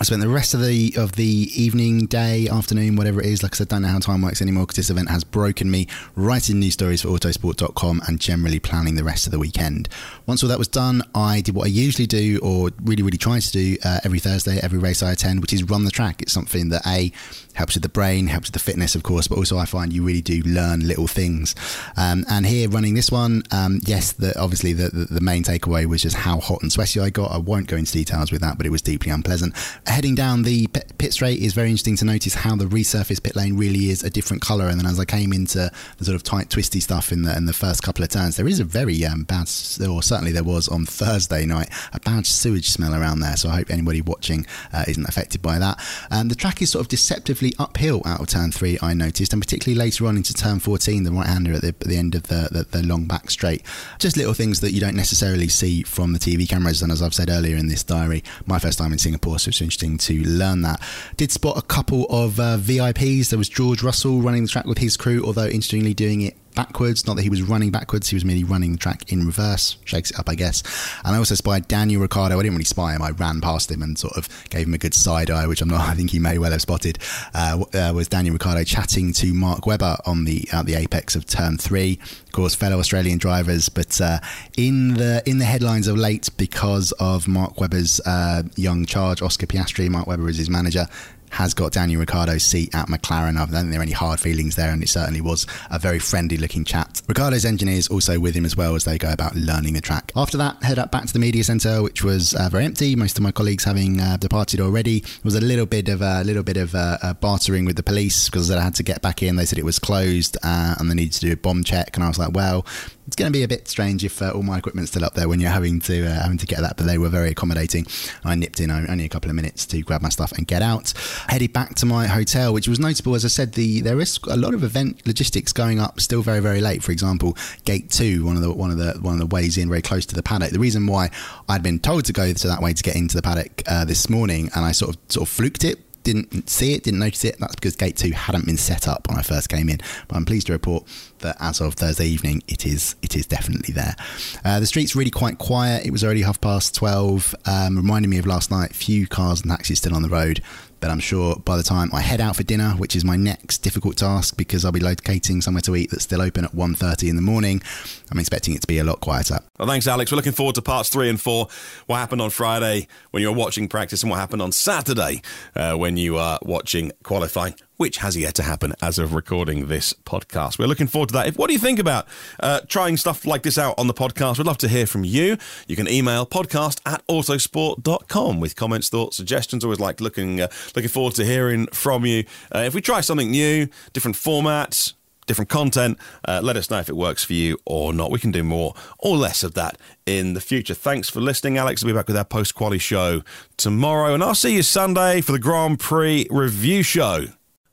I 0.00 0.04
spent 0.04 0.22
the 0.22 0.30
rest 0.30 0.54
of 0.54 0.64
the 0.64 0.94
of 0.96 1.12
the 1.12 1.50
evening, 1.54 2.06
day, 2.06 2.48
afternoon, 2.48 2.96
whatever 2.96 3.20
it 3.20 3.26
is. 3.26 3.42
Like 3.42 3.54
I 3.54 3.56
said, 3.56 3.68
don't 3.68 3.82
know 3.82 3.88
how 3.88 3.98
time 3.98 4.22
works 4.22 4.40
anymore 4.40 4.62
because 4.62 4.76
this 4.76 4.88
event 4.88 5.10
has 5.10 5.24
broken 5.24 5.70
me. 5.70 5.88
Writing 6.16 6.58
news 6.58 6.72
stories 6.72 7.02
for 7.02 7.08
Autosport.com 7.08 8.00
and 8.08 8.18
generally 8.18 8.58
planning 8.58 8.94
the 8.94 9.04
rest 9.04 9.26
of 9.26 9.30
the 9.30 9.38
weekend. 9.38 9.90
Once 10.24 10.42
all 10.42 10.48
that 10.48 10.58
was 10.58 10.68
done, 10.68 11.02
I 11.14 11.42
did 11.42 11.54
what 11.54 11.66
I 11.66 11.68
usually 11.68 12.06
do, 12.06 12.40
or 12.42 12.70
really, 12.82 13.02
really 13.02 13.18
try 13.18 13.40
to 13.40 13.50
do 13.50 13.76
uh, 13.84 14.00
every 14.02 14.20
Thursday, 14.20 14.58
every 14.62 14.78
race 14.78 15.02
I 15.02 15.12
attend, 15.12 15.42
which 15.42 15.52
is 15.52 15.64
run 15.64 15.84
the 15.84 15.90
track. 15.90 16.22
It's 16.22 16.32
something 16.32 16.70
that 16.70 16.80
a 16.86 17.12
helps 17.52 17.74
with 17.74 17.82
the 17.82 17.90
brain, 17.90 18.28
helps 18.28 18.46
with 18.46 18.54
the 18.54 18.58
fitness, 18.58 18.94
of 18.94 19.02
course, 19.02 19.28
but 19.28 19.36
also 19.36 19.58
I 19.58 19.66
find 19.66 19.92
you 19.92 20.02
really 20.02 20.22
do 20.22 20.40
learn 20.46 20.88
little 20.88 21.08
things. 21.08 21.54
Um, 21.98 22.24
and 22.30 22.46
here, 22.46 22.70
running 22.70 22.94
this 22.94 23.10
one, 23.10 23.42
um, 23.50 23.80
yes, 23.84 24.12
the, 24.12 24.38
obviously 24.40 24.72
the, 24.72 24.88
the, 24.88 25.04
the 25.16 25.20
main 25.20 25.42
takeaway 25.42 25.84
was 25.84 26.00
just 26.00 26.16
how 26.16 26.40
hot 26.40 26.62
and 26.62 26.72
sweaty 26.72 27.00
I 27.00 27.10
got. 27.10 27.32
I 27.32 27.36
won't 27.36 27.66
go 27.66 27.76
into 27.76 27.92
details 27.92 28.32
with 28.32 28.40
that, 28.40 28.56
but 28.56 28.64
it 28.64 28.70
was 28.70 28.80
deeply 28.80 29.12
unpleasant 29.12 29.54
heading 29.90 30.14
down 30.14 30.42
the 30.42 30.68
pit 30.68 31.12
straight 31.12 31.40
is 31.40 31.52
very 31.52 31.68
interesting 31.68 31.96
to 31.96 32.04
notice 32.04 32.34
how 32.34 32.54
the 32.54 32.64
resurfaced 32.64 33.22
pit 33.22 33.34
lane 33.34 33.56
really 33.56 33.90
is 33.90 34.02
a 34.02 34.10
different 34.10 34.42
colour. 34.42 34.68
And 34.68 34.78
then 34.78 34.86
as 34.86 35.00
I 35.00 35.04
came 35.04 35.32
into 35.32 35.70
the 35.98 36.04
sort 36.04 36.14
of 36.14 36.22
tight, 36.22 36.48
twisty 36.48 36.80
stuff 36.80 37.12
in 37.12 37.22
the 37.22 37.36
in 37.36 37.46
the 37.46 37.52
first 37.52 37.82
couple 37.82 38.04
of 38.04 38.10
turns, 38.10 38.36
there 38.36 38.46
is 38.46 38.60
a 38.60 38.64
very 38.64 39.04
um, 39.04 39.24
bad, 39.24 39.50
or 39.88 40.02
certainly 40.02 40.32
there 40.32 40.44
was 40.44 40.68
on 40.68 40.86
Thursday 40.86 41.44
night, 41.44 41.70
a 41.92 42.00
bad 42.00 42.26
sewage 42.26 42.70
smell 42.70 42.94
around 42.94 43.20
there. 43.20 43.36
So 43.36 43.48
I 43.48 43.56
hope 43.56 43.70
anybody 43.70 44.00
watching 44.00 44.46
uh, 44.72 44.84
isn't 44.86 45.08
affected 45.08 45.42
by 45.42 45.58
that. 45.58 45.80
Um, 46.10 46.28
the 46.28 46.34
track 46.34 46.62
is 46.62 46.70
sort 46.70 46.84
of 46.84 46.88
deceptively 46.88 47.52
uphill 47.58 48.02
out 48.04 48.20
of 48.20 48.28
turn 48.28 48.52
three, 48.52 48.78
I 48.80 48.94
noticed, 48.94 49.32
and 49.32 49.42
particularly 49.42 49.78
later 49.78 50.06
on 50.06 50.16
into 50.16 50.34
turn 50.34 50.60
14, 50.60 51.02
the 51.02 51.12
right 51.12 51.26
hander 51.26 51.54
at 51.54 51.62
the, 51.62 51.68
at 51.68 51.80
the 51.80 51.96
end 51.96 52.14
of 52.14 52.24
the, 52.24 52.48
the, 52.50 52.78
the 52.78 52.86
long 52.86 53.06
back 53.06 53.30
straight. 53.30 53.62
Just 53.98 54.16
little 54.16 54.34
things 54.34 54.60
that 54.60 54.72
you 54.72 54.80
don't 54.80 54.96
necessarily 54.96 55.48
see 55.48 55.82
from 55.82 56.12
the 56.12 56.18
TV 56.18 56.48
cameras. 56.48 56.82
And 56.82 56.92
as 56.92 57.02
I've 57.02 57.14
said 57.14 57.30
earlier 57.30 57.56
in 57.56 57.68
this 57.68 57.82
diary, 57.82 58.22
my 58.46 58.58
first 58.58 58.78
time 58.78 58.92
in 58.92 58.98
Singapore, 58.98 59.38
so 59.38 59.48
it's 59.48 59.60
interesting 59.60 59.79
to 59.80 60.22
learn 60.24 60.62
that. 60.62 60.80
Did 61.16 61.32
spot 61.32 61.58
a 61.58 61.62
couple 61.62 62.06
of 62.10 62.38
uh, 62.38 62.56
VIPs. 62.58 63.30
There 63.30 63.38
was 63.38 63.48
George 63.48 63.82
Russell 63.82 64.20
running 64.20 64.42
the 64.42 64.48
track 64.48 64.66
with 64.66 64.78
his 64.78 64.96
crew, 64.96 65.24
although 65.24 65.46
interestingly 65.46 65.94
doing 65.94 66.20
it 66.22 66.36
backwards. 66.54 67.06
Not 67.06 67.16
that 67.16 67.22
he 67.22 67.30
was 67.30 67.42
running 67.42 67.70
backwards, 67.70 68.08
he 68.08 68.16
was 68.16 68.24
merely 68.24 68.44
running 68.44 68.72
the 68.72 68.78
track 68.78 69.12
in 69.12 69.26
reverse. 69.26 69.76
Shakes 69.84 70.10
it 70.10 70.18
up, 70.18 70.28
I 70.28 70.34
guess. 70.34 70.62
And 71.04 71.14
I 71.14 71.18
also 71.18 71.34
spied 71.34 71.68
Daniel 71.68 72.02
Ricciardo. 72.02 72.38
I 72.38 72.42
didn't 72.42 72.54
really 72.54 72.64
spy 72.64 72.94
him. 72.94 73.02
I 73.02 73.10
ran 73.10 73.40
past 73.40 73.70
him 73.70 73.82
and 73.82 73.98
sort 73.98 74.16
of 74.16 74.28
gave 74.50 74.66
him 74.66 74.74
a 74.74 74.78
good 74.78 74.94
side 74.94 75.30
eye, 75.30 75.46
which 75.46 75.60
I'm 75.62 75.68
not. 75.68 75.80
I 75.90 75.94
think 75.94 76.10
he 76.10 76.18
may 76.18 76.38
well 76.38 76.52
have 76.52 76.62
spotted. 76.62 76.98
Uh, 77.34 77.64
uh, 77.74 77.92
was 77.94 78.08
Daniel 78.08 78.34
Ricciardo 78.34 78.64
chatting 78.64 79.12
to 79.14 79.32
Mark 79.32 79.66
Webber 79.66 79.96
on 80.06 80.24
the 80.24 80.48
at 80.52 80.66
the 80.66 80.74
apex 80.74 81.14
of 81.14 81.26
turn 81.26 81.58
three. 81.58 81.98
Of 82.02 82.32
course, 82.32 82.54
fellow 82.54 82.78
Australian 82.78 83.18
drivers, 83.18 83.68
but 83.68 84.00
uh, 84.00 84.20
in 84.56 84.94
the 84.94 85.22
in 85.26 85.38
the 85.38 85.44
headlines 85.44 85.88
of 85.88 85.96
late 85.96 86.28
because 86.36 86.92
of 86.92 87.26
Mark 87.26 87.60
Webber's 87.60 88.00
uh, 88.06 88.42
young 88.56 88.84
charge, 88.84 89.22
Oscar 89.22 89.46
Piastri. 89.46 89.88
Mark 89.88 90.06
Webber 90.06 90.28
is 90.28 90.36
his 90.36 90.50
manager 90.50 90.86
has 91.30 91.54
got 91.54 91.72
Daniel 91.72 92.00
Ricciardo's 92.00 92.44
seat 92.44 92.74
at 92.74 92.88
McLaren. 92.88 93.36
I 93.36 93.46
don't 93.46 93.48
think 93.48 93.70
there 93.70 93.80
are 93.80 93.82
any 93.82 93.92
hard 93.92 94.20
feelings 94.20 94.56
there, 94.56 94.70
and 94.70 94.82
it 94.82 94.88
certainly 94.88 95.20
was 95.20 95.46
a 95.70 95.78
very 95.78 95.98
friendly 95.98 96.36
looking 96.36 96.64
chat. 96.64 97.02
Ricciardo's 97.08 97.44
engineers 97.44 97.88
also 97.88 98.18
with 98.18 98.34
him 98.34 98.44
as 98.44 98.56
well 98.56 98.74
as 98.74 98.84
they 98.84 98.98
go 98.98 99.10
about 99.10 99.34
learning 99.34 99.74
the 99.74 99.80
track. 99.80 100.12
After 100.16 100.36
that, 100.38 100.62
head 100.62 100.78
up 100.78 100.90
back 100.90 101.06
to 101.06 101.12
the 101.12 101.18
media 101.18 101.44
centre, 101.44 101.82
which 101.82 102.02
was 102.02 102.34
uh, 102.34 102.48
very 102.48 102.64
empty. 102.64 102.96
Most 102.96 103.18
of 103.18 103.22
my 103.22 103.32
colleagues 103.32 103.64
having 103.64 104.00
uh, 104.00 104.16
departed 104.16 104.60
already. 104.60 105.00
There 105.00 105.10
was 105.24 105.34
a 105.34 105.40
little 105.40 105.66
bit 105.66 105.88
of 105.88 106.02
a 106.02 106.22
little 106.24 106.42
bit 106.42 106.56
of 106.56 106.74
uh, 106.74 107.14
bartering 107.20 107.64
with 107.64 107.76
the 107.76 107.82
police 107.82 108.28
because 108.28 108.50
I 108.50 108.60
had 108.60 108.74
to 108.76 108.82
get 108.82 109.02
back 109.02 109.22
in. 109.22 109.36
They 109.36 109.46
said 109.46 109.58
it 109.58 109.64
was 109.64 109.78
closed 109.78 110.36
uh, 110.42 110.74
and 110.78 110.90
they 110.90 110.94
needed 110.94 111.12
to 111.14 111.20
do 111.20 111.32
a 111.32 111.36
bomb 111.36 111.64
check, 111.64 111.96
and 111.96 112.04
I 112.04 112.08
was 112.08 112.18
like, 112.18 112.32
well, 112.32 112.66
it's 113.10 113.16
going 113.16 113.32
to 113.32 113.36
be 113.36 113.42
a 113.42 113.48
bit 113.48 113.66
strange 113.66 114.04
if 114.04 114.22
uh, 114.22 114.30
all 114.30 114.44
my 114.44 114.56
equipment's 114.56 114.92
still 114.92 115.04
up 115.04 115.14
there 115.14 115.28
when 115.28 115.40
you're 115.40 115.50
having 115.50 115.80
to 115.80 116.06
uh, 116.06 116.22
having 116.22 116.38
to 116.38 116.46
get 116.46 116.60
that. 116.60 116.76
But 116.76 116.86
they 116.86 116.96
were 116.96 117.08
very 117.08 117.30
accommodating. 117.30 117.84
I 118.22 118.36
nipped 118.36 118.60
in 118.60 118.70
only 118.70 119.04
a 119.04 119.08
couple 119.08 119.28
of 119.30 119.34
minutes 119.34 119.66
to 119.66 119.82
grab 119.82 120.00
my 120.00 120.10
stuff 120.10 120.30
and 120.30 120.46
get 120.46 120.62
out. 120.62 120.94
Headed 121.26 121.52
back 121.52 121.74
to 121.76 121.86
my 121.86 122.06
hotel, 122.06 122.52
which 122.52 122.68
was 122.68 122.78
notable 122.78 123.16
as 123.16 123.24
I 123.24 123.28
said. 123.28 123.54
The 123.54 123.80
there 123.80 124.00
is 124.00 124.20
a 124.28 124.36
lot 124.36 124.54
of 124.54 124.62
event 124.62 125.04
logistics 125.08 125.52
going 125.52 125.80
up 125.80 126.00
still 126.00 126.22
very 126.22 126.38
very 126.38 126.60
late. 126.60 126.84
For 126.84 126.92
example, 126.92 127.36
Gate 127.64 127.90
Two, 127.90 128.24
one 128.24 128.36
of 128.36 128.42
the 128.42 128.52
one 128.52 128.70
of 128.70 128.78
the 128.78 128.92
one 129.00 129.14
of 129.14 129.18
the 129.18 129.34
ways 129.34 129.58
in 129.58 129.68
very 129.68 129.82
close 129.82 130.06
to 130.06 130.14
the 130.14 130.22
paddock. 130.22 130.52
The 130.52 130.60
reason 130.60 130.86
why 130.86 131.10
I'd 131.48 131.64
been 131.64 131.80
told 131.80 132.04
to 132.04 132.12
go 132.12 132.32
to 132.32 132.46
that 132.46 132.62
way 132.62 132.74
to 132.74 132.82
get 132.84 132.94
into 132.94 133.16
the 133.16 133.22
paddock 133.22 133.64
uh, 133.66 133.84
this 133.84 134.08
morning, 134.08 134.50
and 134.54 134.64
I 134.64 134.70
sort 134.70 134.94
of 134.94 135.00
sort 135.08 135.28
of 135.28 135.34
fluked 135.34 135.64
it 135.64 135.80
didn't 136.02 136.48
see 136.48 136.74
it, 136.74 136.84
didn't 136.84 137.00
notice 137.00 137.24
it. 137.24 137.36
That's 137.38 137.54
because 137.54 137.76
Gate 137.76 137.96
2 137.96 138.12
hadn't 138.12 138.46
been 138.46 138.56
set 138.56 138.88
up 138.88 139.08
when 139.08 139.18
I 139.18 139.22
first 139.22 139.48
came 139.48 139.68
in. 139.68 139.78
But 140.08 140.16
I'm 140.16 140.24
pleased 140.24 140.46
to 140.48 140.52
report 140.52 140.84
that 141.18 141.36
as 141.40 141.60
of 141.60 141.74
Thursday 141.74 142.06
evening, 142.06 142.42
it 142.48 142.66
is 142.66 142.96
it 143.02 143.16
is 143.16 143.26
definitely 143.26 143.72
there. 143.74 143.96
Uh, 144.44 144.60
the 144.60 144.66
street's 144.66 144.96
really 144.96 145.10
quite 145.10 145.38
quiet. 145.38 145.86
It 145.86 145.90
was 145.90 146.04
already 146.04 146.22
half 146.22 146.40
past 146.40 146.74
12, 146.74 147.34
um, 147.46 147.76
reminding 147.76 148.10
me 148.10 148.18
of 148.18 148.26
last 148.26 148.50
night. 148.50 148.74
Few 148.74 149.06
cars 149.06 149.42
and 149.42 149.50
taxis 149.50 149.78
still 149.78 149.94
on 149.94 150.02
the 150.02 150.08
road 150.08 150.42
but 150.80 150.90
I'm 150.90 151.00
sure 151.00 151.36
by 151.36 151.56
the 151.56 151.62
time 151.62 151.90
I 151.92 152.00
head 152.00 152.20
out 152.20 152.36
for 152.36 152.42
dinner, 152.42 152.70
which 152.70 152.96
is 152.96 153.04
my 153.04 153.16
next 153.16 153.58
difficult 153.58 153.96
task 153.96 154.36
because 154.36 154.64
I'll 154.64 154.72
be 154.72 154.80
locating 154.80 155.40
somewhere 155.40 155.60
to 155.62 155.76
eat 155.76 155.90
that's 155.90 156.04
still 156.04 156.22
open 156.22 156.44
at 156.44 156.52
1.30 156.52 157.08
in 157.08 157.16
the 157.16 157.22
morning, 157.22 157.62
I'm 158.10 158.18
expecting 158.18 158.54
it 158.54 158.60
to 158.62 158.66
be 158.66 158.78
a 158.78 158.84
lot 158.84 159.00
quieter. 159.00 159.38
Well, 159.58 159.68
thanks, 159.68 159.86
Alex. 159.86 160.10
We're 160.10 160.16
looking 160.16 160.32
forward 160.32 160.54
to 160.56 160.62
parts 160.62 160.88
three 160.88 161.08
and 161.08 161.20
four. 161.20 161.48
What 161.86 161.98
happened 161.98 162.22
on 162.22 162.30
Friday 162.30 162.88
when 163.10 163.22
you 163.22 163.30
were 163.30 163.36
watching 163.36 163.68
practice 163.68 164.02
and 164.02 164.10
what 164.10 164.18
happened 164.18 164.42
on 164.42 164.52
Saturday 164.52 165.22
uh, 165.54 165.74
when 165.76 165.96
you 165.96 166.16
are 166.16 166.38
watching 166.42 166.92
qualifying 167.02 167.54
which 167.80 167.96
has 167.96 168.14
yet 168.14 168.34
to 168.34 168.42
happen 168.42 168.74
as 168.82 168.98
of 168.98 169.14
recording 169.14 169.68
this 169.68 169.94
podcast. 169.94 170.58
We're 170.58 170.66
looking 170.66 170.86
forward 170.86 171.08
to 171.08 171.12
that. 171.14 171.28
If, 171.28 171.38
what 171.38 171.46
do 171.46 171.54
you 171.54 171.58
think 171.58 171.78
about 171.78 172.06
uh, 172.38 172.60
trying 172.68 172.98
stuff 172.98 173.24
like 173.24 173.42
this 173.42 173.56
out 173.56 173.74
on 173.78 173.86
the 173.86 173.94
podcast? 173.94 174.36
We'd 174.36 174.46
love 174.46 174.58
to 174.58 174.68
hear 174.68 174.86
from 174.86 175.02
you. 175.02 175.38
You 175.66 175.76
can 175.76 175.88
email 175.88 176.26
podcast 176.26 176.82
at 176.84 177.02
autosport.com 177.06 178.38
with 178.38 178.54
comments, 178.54 178.90
thoughts, 178.90 179.16
suggestions. 179.16 179.64
Always 179.64 179.80
like 179.80 180.02
looking, 180.02 180.42
uh, 180.42 180.48
looking 180.74 180.90
forward 180.90 181.14
to 181.14 181.24
hearing 181.24 181.66
from 181.68 182.04
you. 182.06 182.24
Uh, 182.54 182.60
if 182.60 182.74
we 182.74 182.80
try 182.80 183.00
something 183.00 183.30
new, 183.30 183.68
different 183.92 184.16
formats, 184.16 184.94
different 185.30 185.48
content. 185.48 185.96
Uh, 186.26 186.40
let 186.42 186.56
us 186.56 186.70
know 186.70 186.78
if 186.80 186.88
it 186.88 186.96
works 186.96 187.22
for 187.22 187.34
you 187.34 187.56
or 187.64 187.92
not. 187.92 188.10
We 188.10 188.18
can 188.18 188.32
do 188.32 188.42
more 188.42 188.74
or 188.98 189.16
less 189.16 189.44
of 189.44 189.54
that 189.54 189.78
in 190.04 190.34
the 190.34 190.40
future. 190.40 190.74
Thanks 190.74 191.08
for 191.08 191.20
listening. 191.20 191.56
Alex 191.56 191.84
will 191.84 191.92
be 191.92 191.96
back 191.96 192.08
with 192.08 192.16
our 192.16 192.24
post 192.24 192.56
quality 192.56 192.78
show 192.78 193.22
tomorrow, 193.56 194.12
and 194.12 194.24
I'll 194.24 194.34
see 194.34 194.56
you 194.56 194.62
Sunday 194.62 195.20
for 195.20 195.30
the 195.30 195.38
Grand 195.38 195.78
Prix 195.78 196.26
review 196.30 196.82
show. 196.82 197.26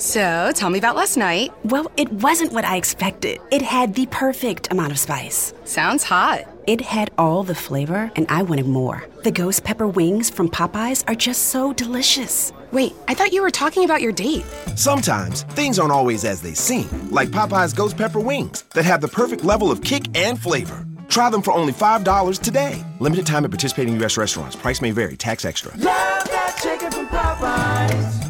So, 0.00 0.50
tell 0.54 0.70
me 0.70 0.78
about 0.78 0.96
last 0.96 1.18
night. 1.18 1.52
Well, 1.62 1.92
it 1.98 2.10
wasn't 2.10 2.52
what 2.54 2.64
I 2.64 2.76
expected. 2.76 3.38
It 3.52 3.60
had 3.60 3.94
the 3.94 4.06
perfect 4.06 4.72
amount 4.72 4.92
of 4.92 4.98
spice. 4.98 5.52
Sounds 5.64 6.04
hot. 6.04 6.44
It 6.66 6.80
had 6.80 7.10
all 7.18 7.42
the 7.42 7.54
flavor, 7.54 8.10
and 8.16 8.24
I 8.30 8.42
wanted 8.42 8.64
more. 8.64 9.04
The 9.24 9.30
ghost 9.30 9.62
pepper 9.62 9.86
wings 9.86 10.30
from 10.30 10.48
Popeyes 10.48 11.04
are 11.06 11.14
just 11.14 11.48
so 11.48 11.74
delicious. 11.74 12.50
Wait, 12.72 12.94
I 13.08 13.14
thought 13.14 13.34
you 13.34 13.42
were 13.42 13.50
talking 13.50 13.84
about 13.84 14.00
your 14.00 14.12
date. 14.12 14.46
Sometimes 14.74 15.42
things 15.42 15.78
aren't 15.78 15.92
always 15.92 16.24
as 16.24 16.40
they 16.40 16.54
seem, 16.54 16.88
like 17.10 17.28
Popeye's 17.28 17.74
ghost 17.74 17.98
pepper 17.98 18.20
wings 18.20 18.62
that 18.74 18.86
have 18.86 19.02
the 19.02 19.08
perfect 19.08 19.44
level 19.44 19.70
of 19.70 19.82
kick 19.82 20.16
and 20.16 20.40
flavor. 20.40 20.86
Try 21.08 21.28
them 21.28 21.42
for 21.42 21.52
only 21.52 21.74
$5 21.74 22.40
today. 22.40 22.82
Limited 23.00 23.26
time 23.26 23.44
at 23.44 23.50
participating 23.50 23.96
U.S. 23.96 24.16
restaurants. 24.16 24.56
Price 24.56 24.80
may 24.80 24.92
vary. 24.92 25.18
Tax 25.18 25.44
extra. 25.44 25.72
Love 25.72 26.24
that 26.30 26.58
chicken 26.62 26.90
from 26.90 27.06
Popeyes. 27.08 28.29